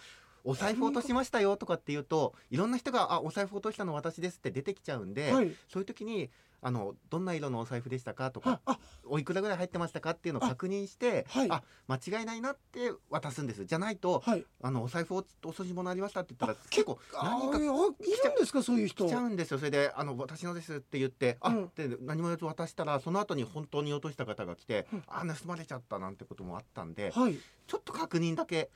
[0.48, 5.54] お財布落としましたよとかっていうといろんな人が「あお財布落としたの私です」って出てきちゃうんで、はい。
[5.68, 6.30] そういう時に
[6.60, 8.78] あのどんな色のお財布でしたかとかああ。
[9.04, 11.50] おいくらぐらい入ってましたかっていうのを確認してはい。
[11.50, 13.66] あ間違いないなって渡すんです。
[13.66, 14.46] じゃないとはい。
[14.62, 15.22] あのお財布おお
[15.52, 19.04] 掃除物ありましたって言ったらあ結構あ何かいやいるんですかそういう人。
[19.04, 19.58] 来ちゃうんですよ。
[19.58, 21.70] それであの私のですって言ってあ、うん。
[21.76, 25.02] で何も言わず渡したらその後に本当に落とした方が来て、うん。
[25.06, 27.38] あ盗まれちゃったなんてこともあったんではい。
[27.66, 28.70] ちょっと確認だけ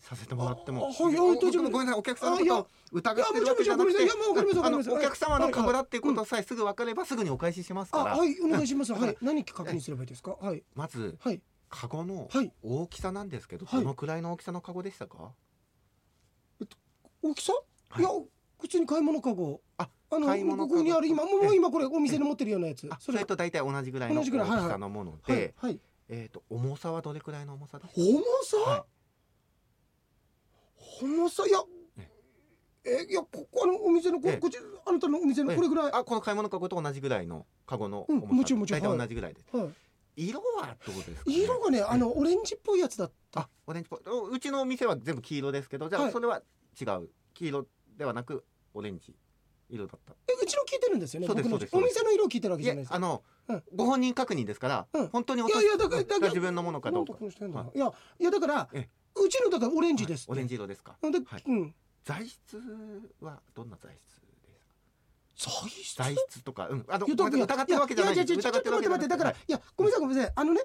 [0.00, 0.86] させてもらっても。
[0.86, 3.98] あはいはいお大丈夫ごめんなさいお客様のことを疑ってるわけじゃなくて
[4.62, 8.92] あのお客様のカゴだっていうことはさえすぐ分かればすぐにお返ししますあから、はいお願いします。
[8.92, 9.12] は はい。
[9.12, 10.32] い何確認すればいいですか？
[10.40, 10.64] はい。
[10.74, 11.42] まずはい。
[11.68, 12.52] カゴのはい。
[12.62, 13.80] 大きさなんですけど、はい。
[13.80, 15.32] どのくらいの大きさのカゴでしたか、
[17.22, 17.52] 大きさ？
[17.90, 18.02] はい。
[18.02, 18.10] いや
[18.58, 22.86] 普通に買い物かごああの買い物ここにある今もう今これお店に持ってるようなやつ。
[22.90, 25.80] あそれと大体同じぐらいの大きさのものはいで、はい。
[26.08, 28.20] えっ、と重さはどれくらいの重さですか重
[28.66, 28.84] さ？
[30.98, 31.60] は重さいや
[32.84, 34.36] えいやここあのお店のこええ。
[34.38, 35.56] こっちあなたのお店のええ。
[35.56, 35.92] これぐらい。
[35.92, 38.98] あこの買い物かごと同じぐらいのカゴのもちろんもちろん。
[38.98, 39.70] 同じぐらいで、はい。
[40.16, 43.40] 色はどうですか、ね、色がねあのオレンジっぽいやつだった。
[43.40, 44.00] あオレンジっぽい。
[44.06, 46.42] おうちのお店は全部黄色ですけどじゃあはいそれは
[46.80, 47.66] 違う黄色
[47.96, 49.14] ではなくオレンジ
[49.68, 50.14] 色だった。
[50.28, 53.62] えうちの聞いてるんですよねそうです僕のお店の色を聞いてるわけいじゃないですやあの、うん。
[53.76, 55.08] ご本人確認ですから、うん。
[55.08, 57.14] 本当にいやいやだからだから自分のものかどうか。
[57.74, 57.78] い。
[57.78, 58.88] やいやだからえ
[59.24, 60.96] うちのだからオレンジですオレンジ色ですか。
[61.02, 61.44] ではい。
[61.46, 61.74] うん。
[62.04, 62.60] 材質
[63.20, 64.58] はどんな材質で
[65.36, 65.52] すか？
[65.62, 65.96] 材質？
[65.96, 70.32] 材質とか、うん、あの疑ってるわけじゃないやちょっと待って待ってだからけじゃなくいやごめんなさいごめんなさい。
[70.36, 70.60] あのね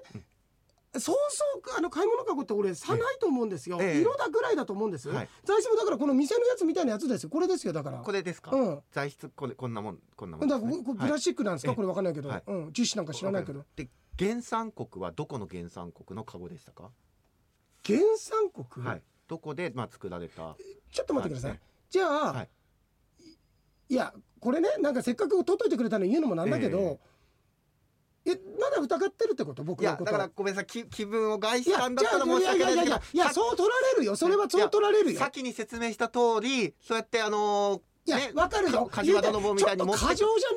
[0.98, 3.76] そうそうあの買い物かごって俺差ないと思うんですよ。
[3.82, 4.00] ええ。
[4.00, 5.10] 色だぐらいだと思うんです。
[5.10, 5.28] はい。
[5.44, 7.28] 材質もだからこの店のやつみたいなやつですよ。
[7.28, 7.98] これですよだから。
[7.98, 8.80] これですか、うん。
[8.92, 12.42] 材質これこんなもんこんなもだんね、からここれプラスチックなんですか、はいこれわかんないけど、はい。
[12.46, 12.72] うん。
[12.72, 13.62] 樹脂なんか知らないけど。
[13.76, 16.90] で原産国はどこの原産国のカゴでしたか、
[17.86, 19.02] 原産国、はい。
[19.28, 20.56] どこでまあ作られた？
[20.92, 21.60] ちょっと待ってください、はい
[21.90, 22.48] じゃあ、はい。
[23.88, 26.98] いやこれねなんかせっかく取っといてくれたの言うのもなんだけど、
[28.24, 28.30] え
[28.60, 29.62] まだ疑ってるってこと？
[29.62, 30.66] 僕いやのことだからごめんなさい。
[30.66, 34.16] き気分を害いやしたんだったら申し訳ないですけどいやいやそう取られるよ。
[34.16, 35.18] それはそう取られるよ。
[35.18, 39.28] 先に説明した通りそうやってあのーいやねわかるよ過剰じゃな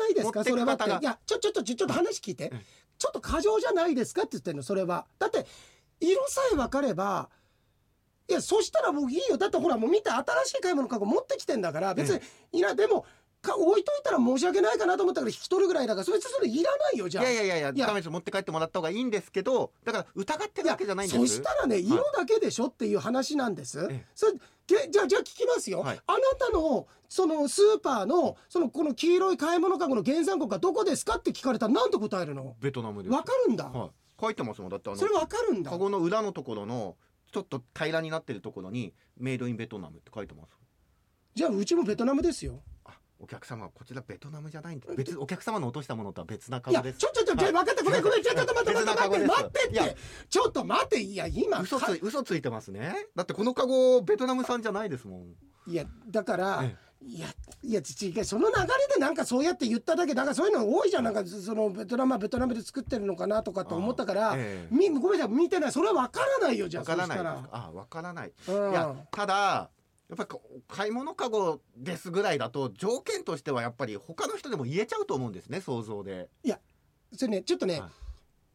[0.08, 0.44] いですか？
[0.44, 0.74] それは。
[0.74, 2.50] っていやちょちょっとちょっと話聞いて。
[2.50, 2.60] うん。
[2.98, 5.06] ちょっと過剰じゃないですかって言ってんのそれは。
[5.20, 5.46] だって
[6.00, 7.30] 色さえ分かれば
[8.28, 9.38] いやそしたらもういいよ。
[9.38, 12.20] だってほらもう見て新しい買い物かご持ってきてんだから別に
[12.52, 13.06] いやでも
[13.42, 17.24] か置いといたら申し訳ないかなと思ったから引き取るぐらいだからそれそれいらないよじゃあ。
[17.24, 17.88] いやいやいやいやいや。
[17.88, 18.10] ダメです。
[18.10, 21.20] 持って帰ってもらった方がいいんですけどだから疑ってるわけじゃないんです。
[21.20, 23.88] そしたらね色だけでしょっていう話なんです。
[23.90, 24.06] ええ。
[24.14, 24.34] それ
[24.68, 26.00] げじゃあじゃあ聞きますよ、はい。
[26.06, 32.56] あなたのそのスーパーのそのこの黄色い買い物かごの原産国はどこですかって聞かれたら何と答えるの？
[32.62, 33.16] ベトナムです。
[33.16, 33.90] わかるんだ、はい
[34.20, 34.70] 書いてますもん。
[34.70, 35.72] だってあのそれわかるんだ。
[35.72, 36.96] カゴの裏のところの
[37.32, 40.58] ちょっと平らになってるところにメイドインベトナムって書いてます。
[41.36, 42.62] じゃあうちもベトナムですよ。
[42.86, 47.00] あお客様はこちらベトナムじゃないんで別お客様の落としたものとは別なカゴです。
[47.00, 49.98] ちょちょちょ、はい分かったごめんごめんちょっと待って待って待って待って
[50.30, 52.94] ちょっと待っていや今嘘つ嘘ついてますね。
[53.16, 55.36] だってこのカゴベトナム産じゃないですもん。
[55.68, 57.28] いやだから、えいや
[57.64, 58.24] いや違う。
[58.26, 61.04] その流れでなんかそうやって言っただけだからそういうの多いじゃん。
[61.04, 64.76] なんかそのベトナムはベトナムで作ってるのかなとかと思ったから、ええ。
[64.76, 65.72] みごめんなさい見てない。
[65.72, 67.20] それは分からないよじゃあわからない。
[67.20, 68.34] あわからない。
[68.48, 69.70] ら、うん、いやただ
[70.10, 76.30] やっぱりこう買い物カゴですぐらいだと条件としてはやっぱり他の人でも言えちゃうと思うんですね想像で。
[77.16, 77.90] それねちょっとね、はい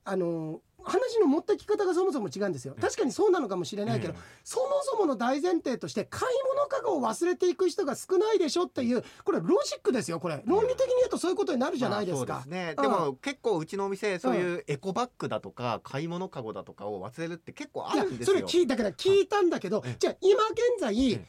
[0.05, 2.75] あの話の持ってき方がそもそも違うんですよ。
[2.77, 10.43] ええ確かにそうなのかもしれないけど、ええそもそもの大前提として買い物カゴを忘れていく人が少ないでしょっていうこれロジックですよこれ。
[10.45, 12.35] 論理的に言うとそういうことになるじゃないですか。
[12.35, 12.75] まあ、そうですね。
[12.77, 18.39] うんでも結構うちのお店そういうエコバッグだとか買い物カゴだとかを忘れるって結構あるんですよ。
[18.39, 21.25] それ聞いだから聞いたんだけど、ええじゃあ今現在、え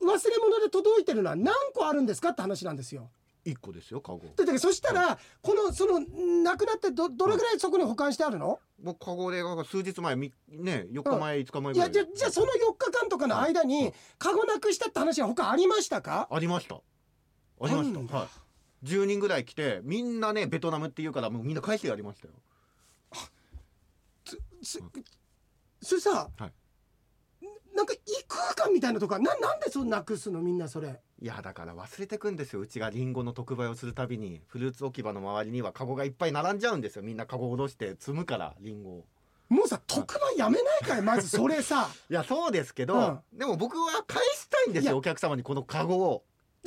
[0.00, 3.10] 忘れ物で届いてるのは何個あるんですかって話なんですよ。
[3.50, 4.20] 一個ですよカゴ。
[4.36, 6.00] だからそしたら、このその
[6.42, 11.88] なくなってどどれぐらいそこに保管してあるの、もうカゴで数日前みね4日前、5日前いぐらい。
[11.88, 16.28] やじゃじゃあその4日間とかの間うんにカゴなくしたって話は他ありましたか？
[16.30, 16.76] ありました。
[16.76, 16.80] あ
[17.66, 18.16] りました。
[18.16, 18.28] はい。
[18.86, 22.34] 10人ぐらい来てみんなねベトナムって言うからもうみんな返してやりましたよ。
[25.82, 26.52] それさ、はい。
[27.74, 30.42] なんか異空間みたいなとかななんでそんなくすの？
[30.42, 32.60] みんなそれいやだから忘れてくんですよ。
[32.60, 34.40] うちがリンゴの特売をするたびに。
[34.46, 37.02] フルーツ置き場の周りにはカゴがいっぱい並んじゃうんですよ。
[37.02, 39.04] みんなカゴを下ろして積むからリンゴを。
[39.48, 41.88] もうさ特売やめないかいまずそれさ。
[42.08, 43.00] いやそうですけど、う
[43.34, 43.38] ん。
[43.38, 46.22] でも僕は返したいんですよお客様にこのカゴを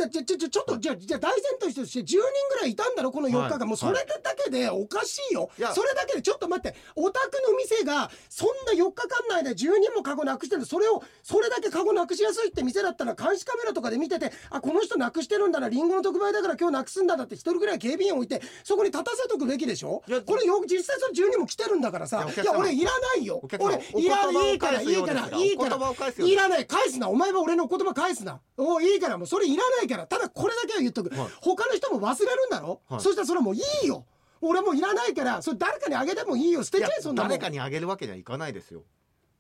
[0.08, 2.18] じゃじゃじゃちょっとじゃじゃ大前提として10人
[2.50, 6.78] ぐらいいたんだろこの4日間、はいもうそれだけでおかしいよ、いやそれだけでちょっと待って。
[6.96, 10.66] お宅の店がそんな4日間内で10人もカゴなくしてるの。
[10.66, 22.28] それをそれだけカゴなくしやすいって店だったら監視カメラとかで見ててあこの人なくしてるんだなリンゴの特売だから今日なくすんだなって一人ぐらい警備員置いてそこに立たせとくべきでしょこれよ実際その10人も来てるんだからさ。
[22.28, 23.42] いいや俺いらないよ。
[23.60, 25.78] 俺いらお言葉をいいからいいからがいいから。
[26.26, 26.66] いらない。
[26.66, 27.10] 返すな。
[27.10, 28.40] お前は俺の言葉返すな。
[28.58, 31.30] おいいからもうそれいらないただこれだけは言っとく、はい。
[31.42, 33.02] 他の人も忘れるんだろ、はい。
[33.02, 34.06] そしたらそれはもういいよ。
[34.42, 36.64] 俺もういらないからそれ誰かにあげてもいいよ。
[36.64, 38.84] 捨てちゃえそんな誰かにあげるわけにはいかないですよ。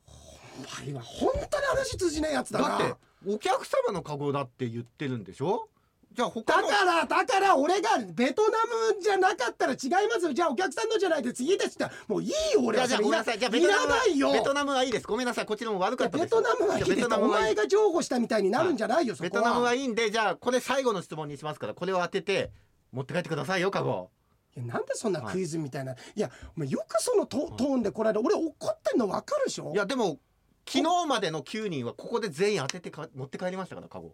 [0.08, 2.78] お前は本当に話通じないやつだな。
[2.78, 2.95] だって
[3.28, 5.70] お客様のカゴだって言ってるんでしょ？
[6.14, 8.49] じゃあだ他のからだから俺がベトナ
[8.95, 10.34] ムじゃなかったら違いますよ。
[10.34, 11.86] じゃあお客さんのじゃないですいいですって。
[12.07, 12.88] もういいよ俺は。
[12.88, 13.39] じゃあごめんなさい。
[13.39, 14.32] じゃあベいトナムはらないよ。
[14.34, 15.07] ベトナムはいいです。
[15.07, 15.45] ごめんなさい。
[15.45, 16.26] こっちのも悪かったです。
[16.26, 17.07] ベトナムはいいです。
[17.07, 19.07] お前が譲歩したみたいになるんじゃない。
[19.07, 19.30] よ、そこは。
[19.30, 22.51] ベトナムはいいんでじゃあこれ最後の質問にしますからこれを当てて
[22.91, 24.09] 持って帰ってくださいよカゴ。
[24.57, 29.72] いやなんでそんなクイズみたいな、い、やお前よくそのトトーンでこれ俺怒ってんの分かるでしょ？
[29.74, 30.20] いやでも
[30.68, 34.14] 昨日までの9人はここで全員当ててか持って帰りましたからカゴ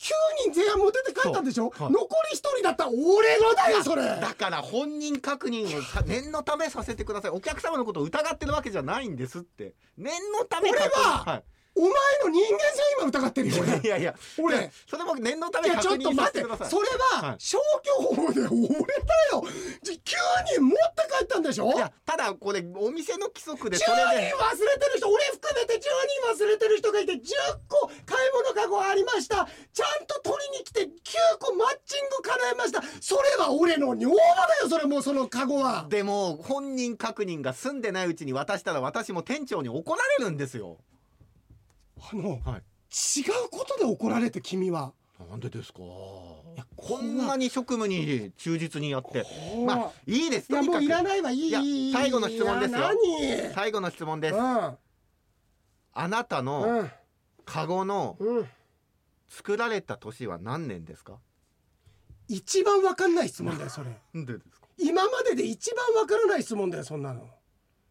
[0.00, 0.02] 9
[0.44, 1.92] 人全員持って帰ったんでしょ、はい。
[1.92, 4.02] 残り1人だったら俺のだよそれ。
[4.02, 7.30] だから本人確認をさ念のためさせてください。
[7.32, 9.74] お客様のことを疑ってるわけじゃないんですって。
[9.98, 11.44] 念のため俺ははい
[11.80, 11.90] お前
[12.24, 14.14] の人間性今疑ってるよ俺 いやいや。
[14.38, 14.70] 俺。
[14.86, 16.68] それも念のたいやちょめ確認さっと待ってせてください。
[16.70, 16.88] それ
[17.20, 17.36] ははい。
[17.40, 18.44] 消去法で俺だ
[19.32, 19.44] よ。
[19.82, 19.98] じ9
[20.52, 21.72] 人持って帰ったんでしょ？
[21.72, 27.18] いやただこれお店の規則で10そ人忘れれでてる人俺含めて10人忘れてる人がいて10
[27.68, 29.48] 個買い物カゴありました。
[29.72, 30.88] ちゃんと取りに来て9
[31.40, 32.82] 個マッチング叶えました。
[33.00, 35.86] それは俺の女房だよそれもうそのカゴは。
[35.88, 40.78] でも本人確認が済んでないうちに渡したら私も店長に怒られるんですよ
[42.12, 42.62] あの、はい。
[43.20, 44.92] 違うことで怒られて君は。
[45.28, 45.80] なんでですか？
[46.56, 49.24] やこんなに職務に忠実にやって。
[49.66, 50.50] ままあいいです。
[50.50, 51.92] いやもういらいないわいい。
[51.92, 52.80] 最後の質問ですよ。
[53.54, 54.78] 最後の質問です何
[55.92, 56.90] あなたうのん。
[57.44, 58.36] カゴのうん。
[58.38, 58.48] うん
[59.32, 61.18] 作られた年は何年ですか？
[62.26, 63.90] 一番わかんない質問だよそれ。
[64.24, 64.66] でですか？
[64.76, 67.28] 今までで一番わからない質問だよそんなの。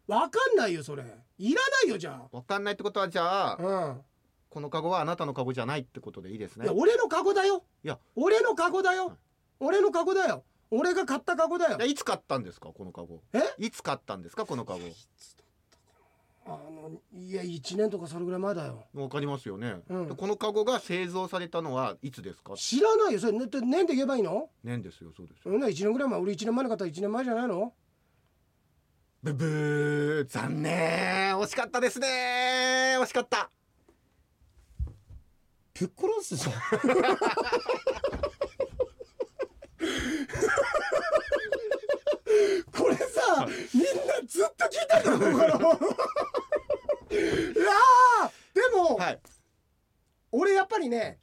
[0.08, 1.04] わかんないよそれ
[1.40, 4.02] いらないよじゃわかんないってことはじゃああうん。
[4.50, 6.66] このカゴはあなたのカゴじゃないってことでいいですね。
[6.66, 7.64] いや俺のカゴだよ。
[7.84, 7.98] いや。
[8.16, 9.16] 俺のカゴだよ、はい。
[9.60, 10.44] 俺のカゴだよ。
[10.72, 11.78] 俺が買ったカゴだよ。
[11.78, 13.22] いやいつ買ったんですかこのカゴ？
[13.34, 13.40] え？
[13.58, 14.80] いつ買ったんですかこのカゴ？
[16.46, 18.86] あのいや1年とかそれぐらい前だよ。
[18.96, 20.08] わかりますよね、うん。
[20.08, 22.56] でこのカゴが製造されたのはいつですか？
[22.56, 23.20] 知らないよ。
[23.20, 24.50] それね年で言えばいいの？
[24.64, 26.20] 年ですよそうですそんな1年ぐらい前。
[26.20, 27.72] 俺1年前の方は1年前じゃないの？
[29.22, 31.36] ブブー残念。
[31.36, 32.96] 惜しかったですね。
[33.02, 33.50] 惜しかった。
[35.78, 36.52] ぶっ殺すぞ。
[42.72, 45.12] これさみんなずっと聞いたんだ
[45.48, 45.86] ろこ
[47.10, 49.20] れ いやーでも、はい。
[50.32, 51.20] 俺やっぱりね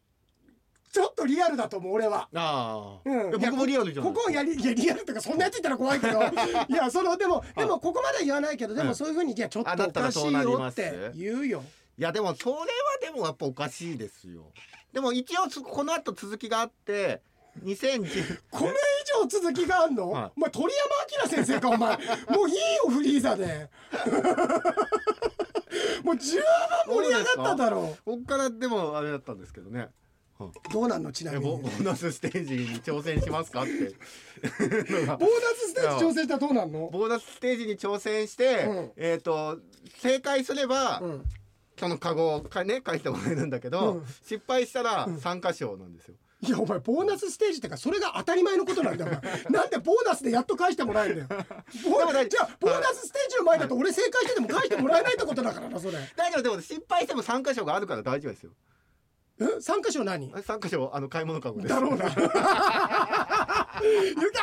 [0.96, 2.26] ちょっとリアルだと思う俺は。
[2.34, 6.22] ああ、うん、僕もリアルじゃないここをやりいやリアルとかそんなやつ言ったら怖いけど。
[6.22, 6.24] い
[6.72, 11.62] やそのでもでもここまでは言わないけどでもそういうふうにいやちょっとおからしいよって言うよ。
[11.98, 12.64] いやでもそれは
[13.02, 14.44] でもやっぱおかしいですよ。
[14.94, 17.20] でも一応つこの後続きがあって
[17.62, 18.74] 2010 これ以
[19.22, 20.30] 上続きがあんの、はい。
[20.34, 20.72] お前鳥
[21.18, 21.98] 山明先生かお前。
[22.34, 23.68] もういいよフリーザで。
[26.02, 26.42] もう十分
[26.86, 29.80] 盛り上がっただろこっからでもあれだったんですけどね。
[29.80, 29.90] う
[30.72, 31.46] どうなんのちなえみに。
[31.50, 33.70] ボボボーナスステージに挑戦しますかって。
[34.92, 35.26] のがーナ
[35.56, 36.90] スステージ挑戦したらどうなんの？
[36.92, 38.92] ボーナスステージに挑戦して、うん。
[38.96, 39.58] えっ、と
[39.98, 41.24] 正解すれば、うん。
[41.78, 44.06] そのカゴをかね返してもらえるんだけど、うん。
[44.24, 46.14] 失敗したら参加賞なんですよ。
[46.42, 49.20] いやお前ボーナスステージってかそれが当たり前のことなんだよ
[49.50, 51.42] なんでボーナスでやっと返してもらえるんだよ。
[51.42, 55.96] じゃあボーナスステージの前だと俺正解してても返してもらえないってことだからなそれ。
[56.14, 58.50] 大丈夫でも失敗しても参加賞があるから大丈夫ですよ。
[59.38, 60.32] え参加賞何？
[60.42, 61.74] 参加賞あの買い物カゴです。
[61.74, 62.06] だろうな。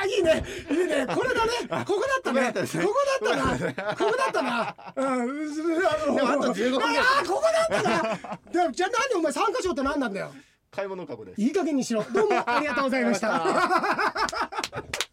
[0.05, 0.43] いいね。
[0.69, 1.07] いいね。
[1.07, 1.51] これだね。
[1.85, 2.33] ここだったね。
[2.33, 2.85] ここだったですね。
[2.85, 3.95] ここだったな。
[3.95, 4.75] ここだったな。
[4.95, 5.07] うん。
[5.09, 8.71] あのあと15分ああここだったな。
[8.71, 9.19] じゃあ何？
[9.19, 10.31] お前参加賞って何なんだよ。
[10.71, 11.41] 買い物カゴです。
[11.41, 12.03] いい加減にしろ。
[12.13, 13.41] どうもありがとうございました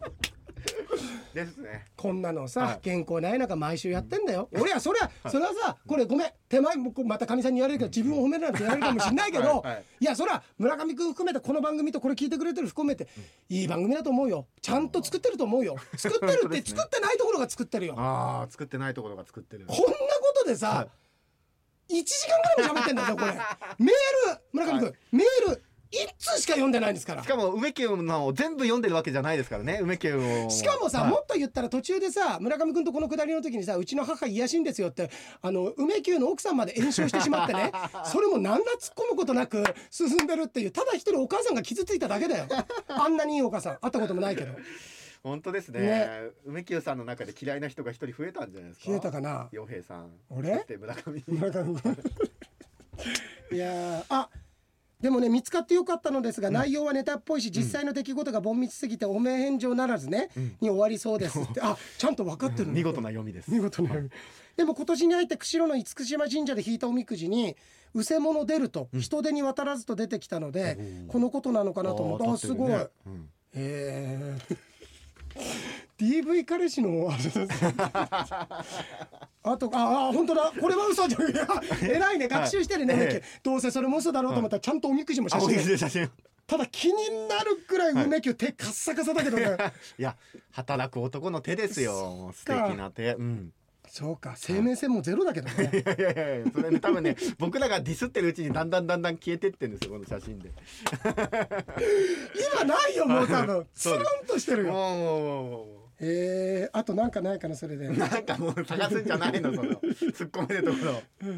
[1.33, 1.85] ですね。
[1.95, 4.49] こんなのさ、はい健康ない中毎週やってんだよ。
[4.53, 13.07] 俺はそれは、それはさ、これごめん、手前もこうまたかみさんに言われるけど、自分を褒めるなんて言われるかもしれないけど、はいはいいや、それは村上君含めて、この番組とこれ聞いてくれてる含めて、
[13.49, 14.47] いい番組だと思うよ。
[14.61, 15.77] ちゃんと作ってると思うよ。
[15.95, 17.95] 作ってるって、本当ですね作ってないところが作ってるよ。
[17.97, 19.65] ああ作ってないところが作ってる。
[19.67, 19.95] こんなこ
[20.43, 20.87] とでさ、
[21.89, 23.33] 1時間ぐらいも喋ってんだぞ、これ。
[23.77, 27.27] メール、村上君、はメール、一通しか読んでないんですからし。
[27.27, 30.49] かも梅家のを全部読んでるわけじゃないですからね梅家を。
[30.49, 35.09] しかもさ、はいもっと言ったら途中でさ村上君とこのくだりの時にさうちの母癒やしいんですよって
[35.41, 37.71] あの梅宮の奥さんまで炎症してしまってね
[38.05, 42.45] それも何ら突っ込むことなく進んでるっていうただ一人お母さんが傷ついただけだよ
[42.87, 44.53] あんなにいいお母さん会ったこともないけど
[45.23, 46.09] 本当ですねね
[46.45, 48.85] 梅宮さんの中で嫌いな人が一人増えたんじゃないですか？
[48.85, 49.49] 消えたかな？
[49.51, 50.09] 洋平さん。
[50.29, 50.65] 俺？
[50.79, 51.23] 村上。
[51.27, 51.97] 村上君
[53.53, 54.29] いやーあ
[55.01, 60.29] でもね見つかってよかったのですが、内容はネタっぽいし実際の出来事が凡密すぎてお名返上ならずね、
[60.59, 61.61] に終わりそうですって。
[61.63, 63.51] あちゃんと分かってる見事な読みです。
[63.51, 64.09] 見事な読み。
[64.57, 67.55] でも今年に入って釧路の厳島神社で引いたおみくじに
[67.93, 70.77] 「うせ者出る」と人手に渡らずと出てきたので、
[71.07, 72.27] このことなのかなと思って。
[72.27, 72.71] あ,、すごい。
[72.71, 73.29] へうん。
[73.53, 74.37] え
[75.97, 77.39] DV 彼氏のあれです
[79.43, 80.51] あとああ本当だ。
[80.59, 81.21] これは嘘じゃん。
[81.85, 82.27] 偉いね。
[82.27, 85.49] 学習してるね、はいどうせそれも嘘だろうと思ったらちゃんとおみくじも写真。
[85.49, 86.11] 水で写真。
[86.45, 89.57] ただ気になるくらい梅木手カッサカサだけどね。
[89.97, 90.15] いや、
[90.51, 92.31] 働く男の手ですよ。
[92.35, 93.15] 素敵な手。
[93.15, 93.53] うん。
[93.91, 94.35] そうか。
[94.37, 95.69] 生命線もゼロだけどね。
[95.83, 100.49] いやいやいや、それね、多分ね、 僕らがディスってるうちに、だんだんだんだん消えてってんですよ、この写真で。
[102.55, 103.67] 今ないよもう多分。
[103.75, 104.71] つ そうるんとしてるよ。
[104.71, 105.67] も
[105.99, 107.87] えー、あとなんかないかなそれで。
[107.87, 107.97] う。
[107.97, 109.71] なんかもう探すんじゃないの、その。
[109.73, 111.03] 突っ込めるところ。
[111.23, 111.29] うん。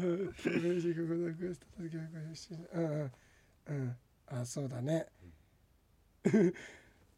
[2.72, 3.12] うん。
[3.66, 3.96] うん。
[4.28, 5.08] あそうだね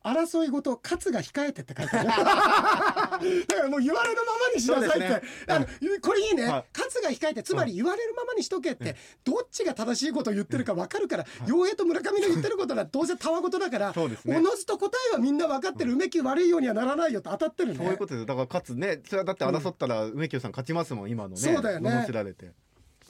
[0.07, 2.09] 争いごと勝が控えてって書いてある。
[3.46, 5.22] だからもう言われるままにしなさいって、ね。
[5.48, 5.66] あの
[6.00, 6.64] これいいね、はい。
[6.76, 15.92] 勝が控えてつまり言われるままにしとけって、どっちが正しいことを言ってるか分かるから陽平と村上の言ってることはどうせたわごとだからおのずと答えはみんな分かってる。
[15.92, 17.78] 梅木悪いようにはならないよと当たってるね。
[17.78, 18.20] そういうことです。
[18.20, 18.26] よ。
[18.26, 21.36] だから、かつね、それはだって争ったら、梅木さん勝ちますもん、今のね。
[21.36, 21.90] そうだよね。
[21.90, 22.52] 罵られて。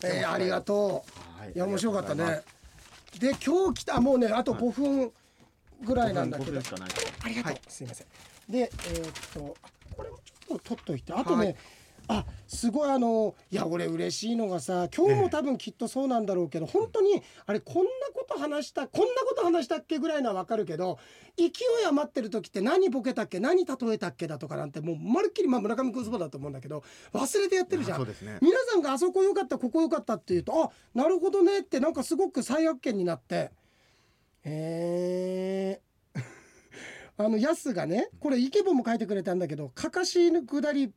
[0.05, 1.05] えーありがと
[1.39, 1.41] う。
[1.41, 1.53] はい。
[1.53, 2.43] いや面白かったね。
[3.19, 5.13] で今日来たもうねあと5分
[5.83, 6.95] ぐらいなんだけどございます。
[6.95, 7.13] 5分しかない。
[7.25, 8.07] ありがとう、すいません。
[8.49, 11.57] でえーっとあこれもちょっと取っといてあとね、はい
[12.09, 20.99] あすごいあのいや俺嬉しいのがさ今日も多分きっとそうなんだろうけど、本当にあれこんなこと話したこんなこと話したっけぐらいのは分かるけど
[21.37, 21.51] 勢い
[21.89, 27.99] 余ってる時って何ボケたっけ何例えたっけだとかなんてもうまるっきり、まあ、村上君そうだと思うんだけど忘れてやってるじゃん。
[27.99, 33.51] そうですね皆さんがあそこ良かったここ良かったって言うとあなるほどねってなんかすごく再発見になって
[34.49, 36.23] えー。
[37.19, 40.93] あのヤスがねこれイケボも書いてくれたんだけどかかしのくだり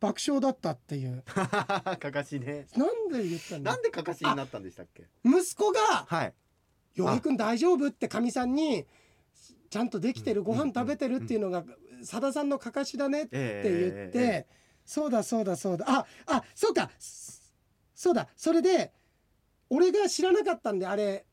[0.00, 1.22] 爆笑だったっていう。
[1.28, 2.66] かかしね。
[2.76, 5.04] なんで言ったんだなんでかかしになったんでしたっけ？
[5.24, 6.34] 息子がはい
[6.94, 8.86] 「よぎくん大丈夫?」ってかみさんに
[9.70, 11.64] 「ちゃんとできてるご飯食べてる」っていうのが
[12.02, 15.84] さださんのかかしだねって言って、ええええそうだそうだそうだ。
[15.86, 16.90] ああそうか。
[17.94, 18.26] そうだ。
[18.36, 18.90] それで
[19.68, 21.26] 俺が知らなかったんであれ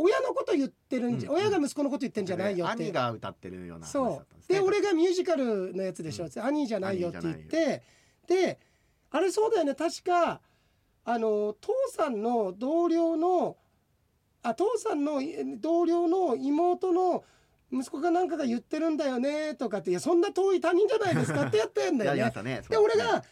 [0.00, 1.42] 親のこと言ってるんじゃ、うんうん。
[1.42, 2.84] 親が息子のこと言ってんじゃないよって。
[2.84, 4.52] 兄が歌ってるような話だそう。
[4.52, 6.44] で俺がミュージカルのやつでしょ、うん。
[6.44, 7.82] 兄じゃないよって言って。
[8.26, 8.58] で
[9.10, 9.74] あれそうだよね。
[9.74, 10.40] 確か
[11.04, 13.56] あの父さんの同僚の
[14.42, 17.24] あ父さんのえ同僚の妹の
[17.72, 22.42] 息子が何かが言ってるんだよねとかっていやそんな遠い他人じゃないですかってやってんだよね。
[22.42, 22.62] ね。
[22.68, 23.24] で俺が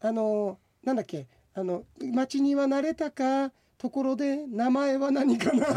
[0.00, 3.52] あのなんだっけあの町には慣れたか
[3.82, 5.66] ところで名前は何かな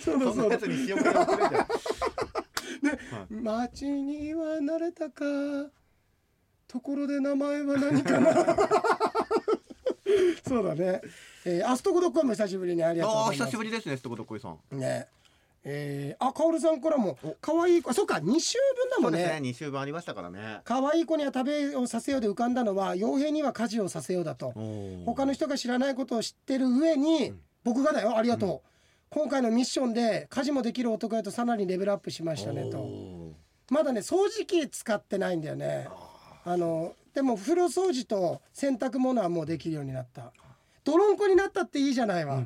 [0.00, 0.28] そうだそうだ。
[0.32, 1.56] そんなやつに塩気が送れて
[3.28, 5.24] 町 には慣れたか。
[6.68, 8.32] ところで名前は何かな。
[10.46, 11.02] そうだね、
[11.44, 12.84] えー、アストコドッコイも久しぶりに。
[12.84, 13.46] ありがとうございます。
[13.46, 14.60] 久しぶりですねすとこどっこいさん。
[14.78, 15.08] ね
[15.64, 17.90] えー、あかおるさんからも可愛い子。
[17.90, 20.60] あそうか2週分だもんそうですねね二週分ありましたからね。
[20.64, 24.52] 可愛い子には食べをさせようで浮かんだのは傭兵には家事をさせようだと。
[25.06, 27.40] 他の人が知らないことを知ってる上に、うん。
[27.64, 28.68] 僕がだよありがとう、
[29.10, 32.78] 今回のミッションで家事もできる男へとさらにレベルアップしましたねと。
[32.78, 33.32] お
[33.70, 35.88] まだね掃除機使ってないんだよね。
[36.44, 40.32] あのでも風呂掃除と洗濯物はもうできるようになった。
[40.84, 42.42] 泥んこになったっていいじゃないわ、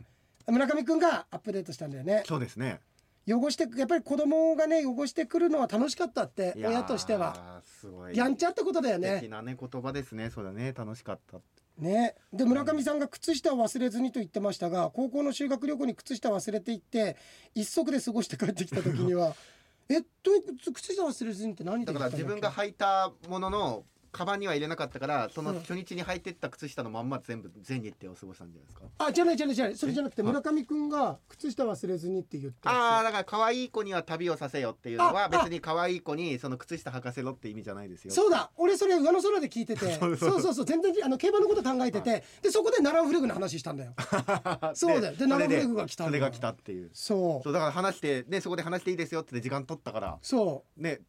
[0.47, 2.23] 村上くんがアップデートしたんだよね。
[2.25, 2.81] ーそうですね
[3.29, 7.63] 汚してやっぱり子供がね汚してくるのは楽しかったって親としては。
[7.65, 8.17] すごい。
[8.17, 9.27] やんちゃってことだよね。
[9.29, 10.31] なね言葉ですね。
[10.31, 10.73] そうだね。
[10.77, 11.39] 楽しかった
[11.79, 12.15] ね。
[12.33, 17.17] で村上さんが靴下を忘れずにと言ってましたが高校の修学旅行に靴下忘れていって
[17.55, 19.35] 一足で過ごして帰ってきた時には
[19.89, 20.73] えどういうこと？
[20.73, 23.85] 靴下忘れずにって何でだから自分が履いたものの
[24.17, 28.87] カバンには入れなかったからそのうん初日に履いてった靴下のまんま全部全日程を過ごしたんじゃないですか？
[29.07, 38.13] あじゃないじゃないじゃないそれじゃなくてえ村上くんが靴下忘れずにって言ってああだから可愛い子には旅をさせよっていうのは別に可愛い子にその靴下履かせろって意味じゃないですよ。
[38.13, 38.51] そうだ。
[38.57, 40.55] 俺それ上の空で聞いてて そうそう。
[40.55, 43.93] そう全然あの競馬のこと考えてて でそこでナランフレグの話したんだよ。
[44.75, 45.17] そうだよ。
[45.17, 46.91] でナランフレグが来たそれが来たっていう。
[46.93, 47.43] そう。
[47.43, 50.19] そうだから話してねそこで話していいですよって時間取ったから。
[50.23, 50.83] そう。
[50.83, 51.01] ね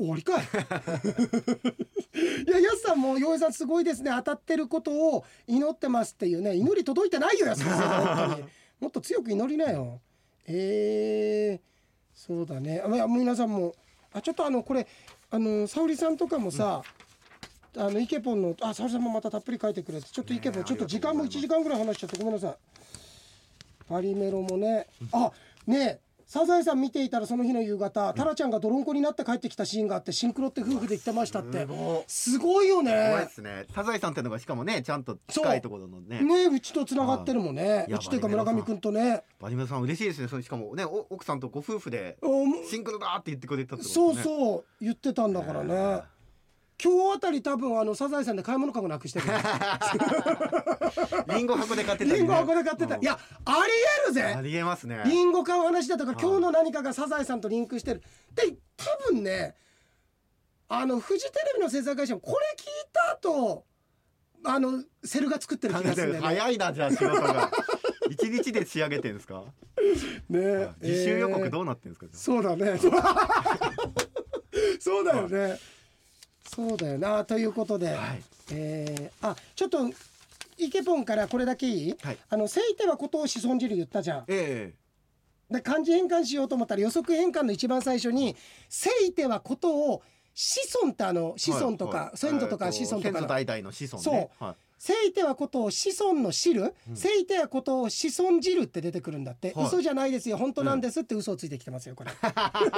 [0.00, 0.44] 終わりかい。
[2.46, 4.10] いややすさんも洋平さんすごいですね。
[4.16, 6.56] 当たってることを祈ってますっていうね。
[6.56, 8.44] 祈り届いてないよやすさん本当に。
[8.80, 10.00] もっと強く祈りなよ。
[10.46, 11.60] えー、
[12.14, 12.82] そうだね。
[12.84, 13.74] あ皆さんも
[14.12, 14.86] あちょっとあのこれ
[15.30, 16.82] あの沙織さんとかもさ、
[17.76, 22.56] あのイケポンのあ沙織さんもまたたっぷり書いてくれてちょっとイケポン、ちょっと時間も1ありがとうございます時間ぐらい話しちゃってごめんなさい。
[23.88, 24.86] パリメロもね。
[25.12, 25.30] あ
[25.66, 31.62] ねえサザエさん見ていたらその日の夕方、タラちゃんが泥んこになって帰ってきたシーンがあってシンクロって夫婦で言ってましたって。
[31.62, 33.66] すごいすごいですね。
[33.74, 36.22] サザエさんってのがしかもねちゃんと近いところのね。
[36.22, 37.84] ねえうちとつながってるもんね。
[37.88, 39.24] いうやちというか村上くんとね。
[39.40, 40.42] バリメロさん嬉しいですね。
[40.44, 42.16] しかもねお奥さんとご夫婦で
[42.70, 44.64] シンクロだって言ってくれたってことそううそう。
[44.80, 46.02] 言ってたんだからね
[46.82, 49.26] 今日あたり多分あのサザエさんで買い物かごなくしてる。
[51.36, 52.16] リンゴ箱で買ってたりね。
[52.18, 52.96] リンゴ箱で買ってた。
[52.96, 53.02] うん。
[53.02, 53.72] いやあり
[54.04, 54.22] えるぜ。
[54.22, 55.02] ありえますね。
[55.04, 58.02] リンゴ買う話だとかはい今日の何かがサザエさんとリンクしてる。
[58.34, 59.54] で多分ね
[60.68, 63.64] あのフジテレビの制作会社もこれ聞いた後
[64.44, 66.20] あのセルが作ってる気がするね。
[66.20, 67.50] 早いなじゃあ仕事が。
[68.10, 69.44] 一日で仕上げてんですか？
[70.30, 72.76] ね自習予告えーどうなってんですか、そうだね。
[74.80, 75.58] そうだよね
[76.54, 77.24] そうだよな。
[77.24, 78.22] ということで、はい。
[78.52, 79.78] えーあちょっと
[80.58, 82.18] イケポンからこれだけいい、はい。
[82.28, 84.24] あの「せいてはことを子孫汁」言ったじゃん。
[84.28, 84.74] え
[85.50, 88.36] で漢字変換しようと思ったら予測変換の一番最初に
[88.68, 90.02] 「せいてはことを
[90.34, 94.30] 子孫ってあの子孫とか、はいはい先祖とかえー子孫とかの先祖代々の子孫ね。
[94.40, 94.44] そう。
[94.44, 99.66] はいせいてはことを子孫の汁、せいてはことを子孫汁って出てくるんだって、はい。
[99.66, 100.38] 嘘じゃないですよ。
[100.38, 102.10] 本当なんですって嘘をついてきてますよこれ。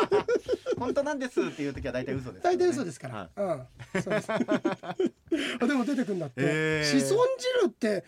[0.77, 3.95] 本当なんですっていう時は大体嘘です、大体嘘ですから、はい。
[3.95, 4.03] うん。
[4.03, 4.33] そうです。
[5.63, 6.99] あでも出てくるんだって、へー。
[7.09, 7.25] 子孫
[7.63, 8.05] 汁って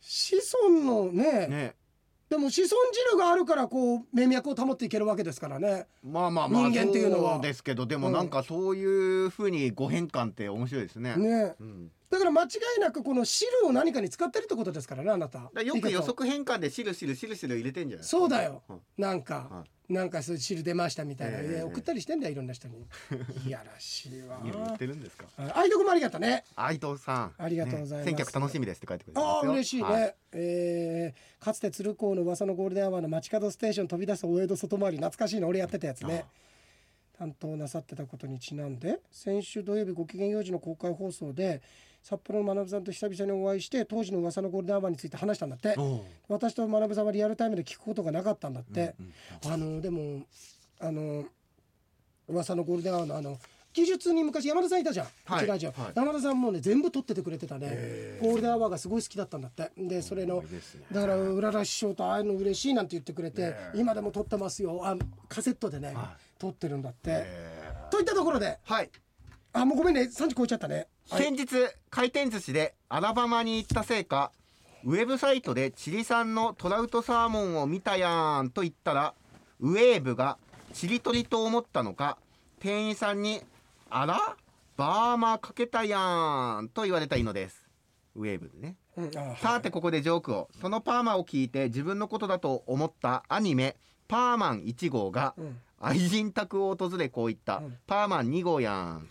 [0.00, 0.34] 子
[0.64, 1.76] 孫のねね。
[2.28, 2.68] ででも子孫
[3.12, 5.86] 汁があるからこう脈脈を保っていけるわけですからね。
[6.02, 7.34] まあまあまあ人間っていうのは。
[7.34, 8.28] そうですけどでもうんなん。
[8.28, 8.84] かそうい
[9.26, 11.14] うふうにご変換って面白いですね。
[11.16, 11.54] ね。
[11.60, 12.46] うん、だから間違
[12.76, 15.50] いなくこの汁を何かに使ってるってことですからねあなた。
[15.62, 18.06] よく予測変換でしるしるしるしる入れてんじゃない？
[18.06, 18.62] そうだよ。
[18.68, 18.80] うん。
[18.96, 21.48] なんか、はなんかそう汁出ましたみたいな、ええ。
[21.56, 22.86] で送ったりしてんだよいろんな人に。
[23.46, 24.40] いやらしいわ。
[24.44, 25.26] 言ってるんですか？
[25.38, 27.34] あ愛読もありがとうね愛藤さん。
[27.36, 28.10] ありがとうございます。
[28.12, 29.30] ね楽しみですって書いてくれてますよ。
[29.30, 36.24] ああ嬉しいね、はえーかつて鶴光の噂のゴールデンアワーの街角ステーション飛び出す大江戸外回り懐かしいの俺やってたやつね。
[37.18, 41.62] 担当なさってたことにちなんで先週土曜日ご機嫌用事の公開放送で
[42.04, 45.74] 札幌の学さんと久々にお会いして当時の噂のゴールデンアワーについて話したんだって。
[46.28, 50.26] 私と学さんはリアルタイムで聞くことがなかったんだって、うんあのでも
[50.80, 51.24] あの
[52.28, 53.38] 噂のゴールデンアワーのあの
[53.72, 55.46] 技術に昔山田さんいたじゃん、はい。
[55.46, 55.92] ラジオ、はい。
[55.94, 58.18] 山田さんもね全部撮っててくれてたね。
[58.20, 59.72] ゴールデンアワーがすごい好きだったんだって。
[59.78, 60.44] でそれの
[60.92, 64.78] だから浦田師匠とああいうの嬉しいなんて言ってくれて、今でも撮ってますよ。
[64.84, 64.94] あ
[65.30, 67.88] カセットでね、は撮ってるんだって、え。
[67.90, 68.58] といったところで。
[68.66, 68.90] ーはい。
[69.54, 70.02] あもうごめんね。
[70.02, 70.74] 3時超えちゃったね。
[70.74, 71.46] はい先日
[71.90, 74.32] 回転寿司でアラバマに行ったせいか
[74.84, 79.14] ウェブサイトでチリ産のトラウトサーモンを見たやんと言ったら
[79.60, 80.38] ウェーブが
[80.72, 82.18] チリ取りと思ったのか
[82.58, 83.42] 店員さんに
[83.90, 84.36] 「あら
[84.76, 87.68] バーマかけたやん」と言われたいのです。
[88.16, 88.76] ウェーブでね。
[88.96, 89.10] うん。
[89.18, 90.48] あさてここでジョークを。
[90.60, 93.76] そのパーマを聞いて自分のことだと思ったアニメ
[94.08, 95.60] 「パーマン1号」がうん。
[95.80, 97.78] 愛人宅を訪れこう言った、うん。
[97.86, 99.08] パーマン2号やん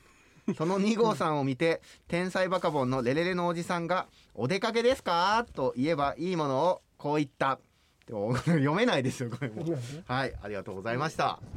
[0.58, 7.60] その2号さんを見て天才バカボンのレレレのおじさんが「お出かけですか?」と言えばいいものをこう言った。
[8.06, 9.64] 読めないですよこれも。
[9.64, 11.40] うんはいありがとうございました。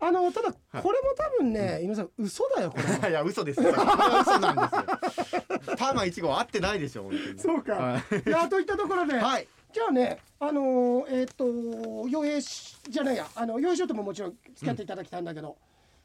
[0.00, 0.58] あのただこ
[0.92, 2.84] れも多分ね井上さん嘘だよこれ。
[2.84, 3.72] は いや嘘ですよ。
[3.72, 5.76] これは嘘なんですよ。
[5.78, 7.38] パーマン1号合ってないでしょ本当に。
[7.38, 8.28] そうか、はい。
[8.28, 11.46] い、やといったところで、はいじゃあねあのーえっ、と
[12.08, 15.56] 陽平しじゃないやあの陽平師匠とももちろん付き合っていただきたいんだけど、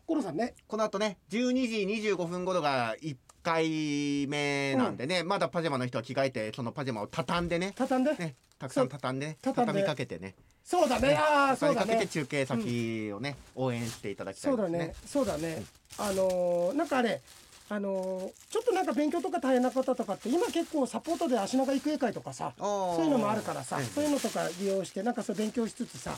[0.05, 0.53] 五郎さんね。
[0.67, 7.73] この後ね12時25分頃が1回目なんでね、まだパジャマの人は着替えてそのパジャマを畳んでね。
[7.75, 10.35] 畳んで、ねたくさん畳んでねそう畳みかけてね。
[10.63, 11.15] そうだね。
[11.15, 14.87] ああそうだ畳みかけてね中継先をね、応援していただきたそだいうですね。
[14.87, 14.93] ね。
[15.05, 15.63] そうだね。
[15.97, 17.21] あのーなんかあれ
[17.69, 23.85] あのーちょっとなんか勉強とか大変な方とかって今結構サポートで足長育英会とかさそそういうのもあるからさええ。
[23.85, 26.15] そういうのとか利用してなんかそう勉強しつつさ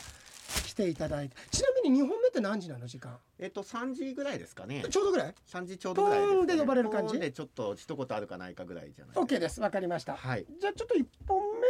[0.66, 1.36] 来ていただいて。
[1.50, 3.16] ちなみに2本目って何時なの時間？
[3.38, 4.84] えっと3時ぐらいですかね。
[4.88, 7.18] ちょうどぐらい？3時ちょうどぐらいですか、ね、で呼ばれる感じ？
[7.18, 9.16] でちょっと一言あるかないかぐらいじゃない。
[9.16, 9.60] OK です。
[9.60, 10.16] わかりました。
[10.16, 10.46] はい。
[10.60, 11.66] じゃあちょっと1本目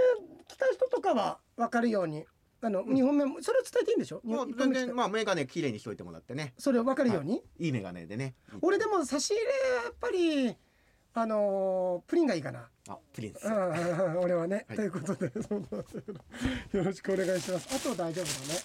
[0.47, 2.25] 来た人とかは分かるように
[2.63, 4.21] あの2本目もそれを伝えていいんでしょ？
[4.25, 6.53] もう全然まあ眼鏡きれいにしといてもらってね。
[6.59, 7.69] それを分かるように、い。
[7.69, 8.35] い眼鏡でね。
[8.61, 9.45] 俺でも差し入れ
[9.85, 10.57] やっぱり
[11.15, 12.69] あのープリンがいいかな。
[12.89, 14.77] あプリンス、うんうんうん俺はね、はい。
[14.77, 15.27] ということで
[16.79, 17.69] よろしくお願いします。
[17.75, 18.61] あと大丈夫だね。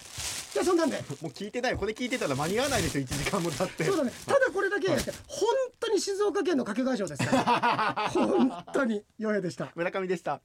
[0.52, 0.96] じゃあそんなんで。
[1.22, 3.04] もう聞いてないこれ聞いてたら間に合わないですよ。
[3.04, 3.84] 1時間も経って。
[3.84, 4.12] そうだね。
[4.26, 5.00] ただこれだけ本
[5.80, 8.10] 当に静岡県の掛川城ですから。
[8.14, 9.04] 本当に。
[9.20, 9.72] 余平でした。
[9.74, 10.40] 村上でした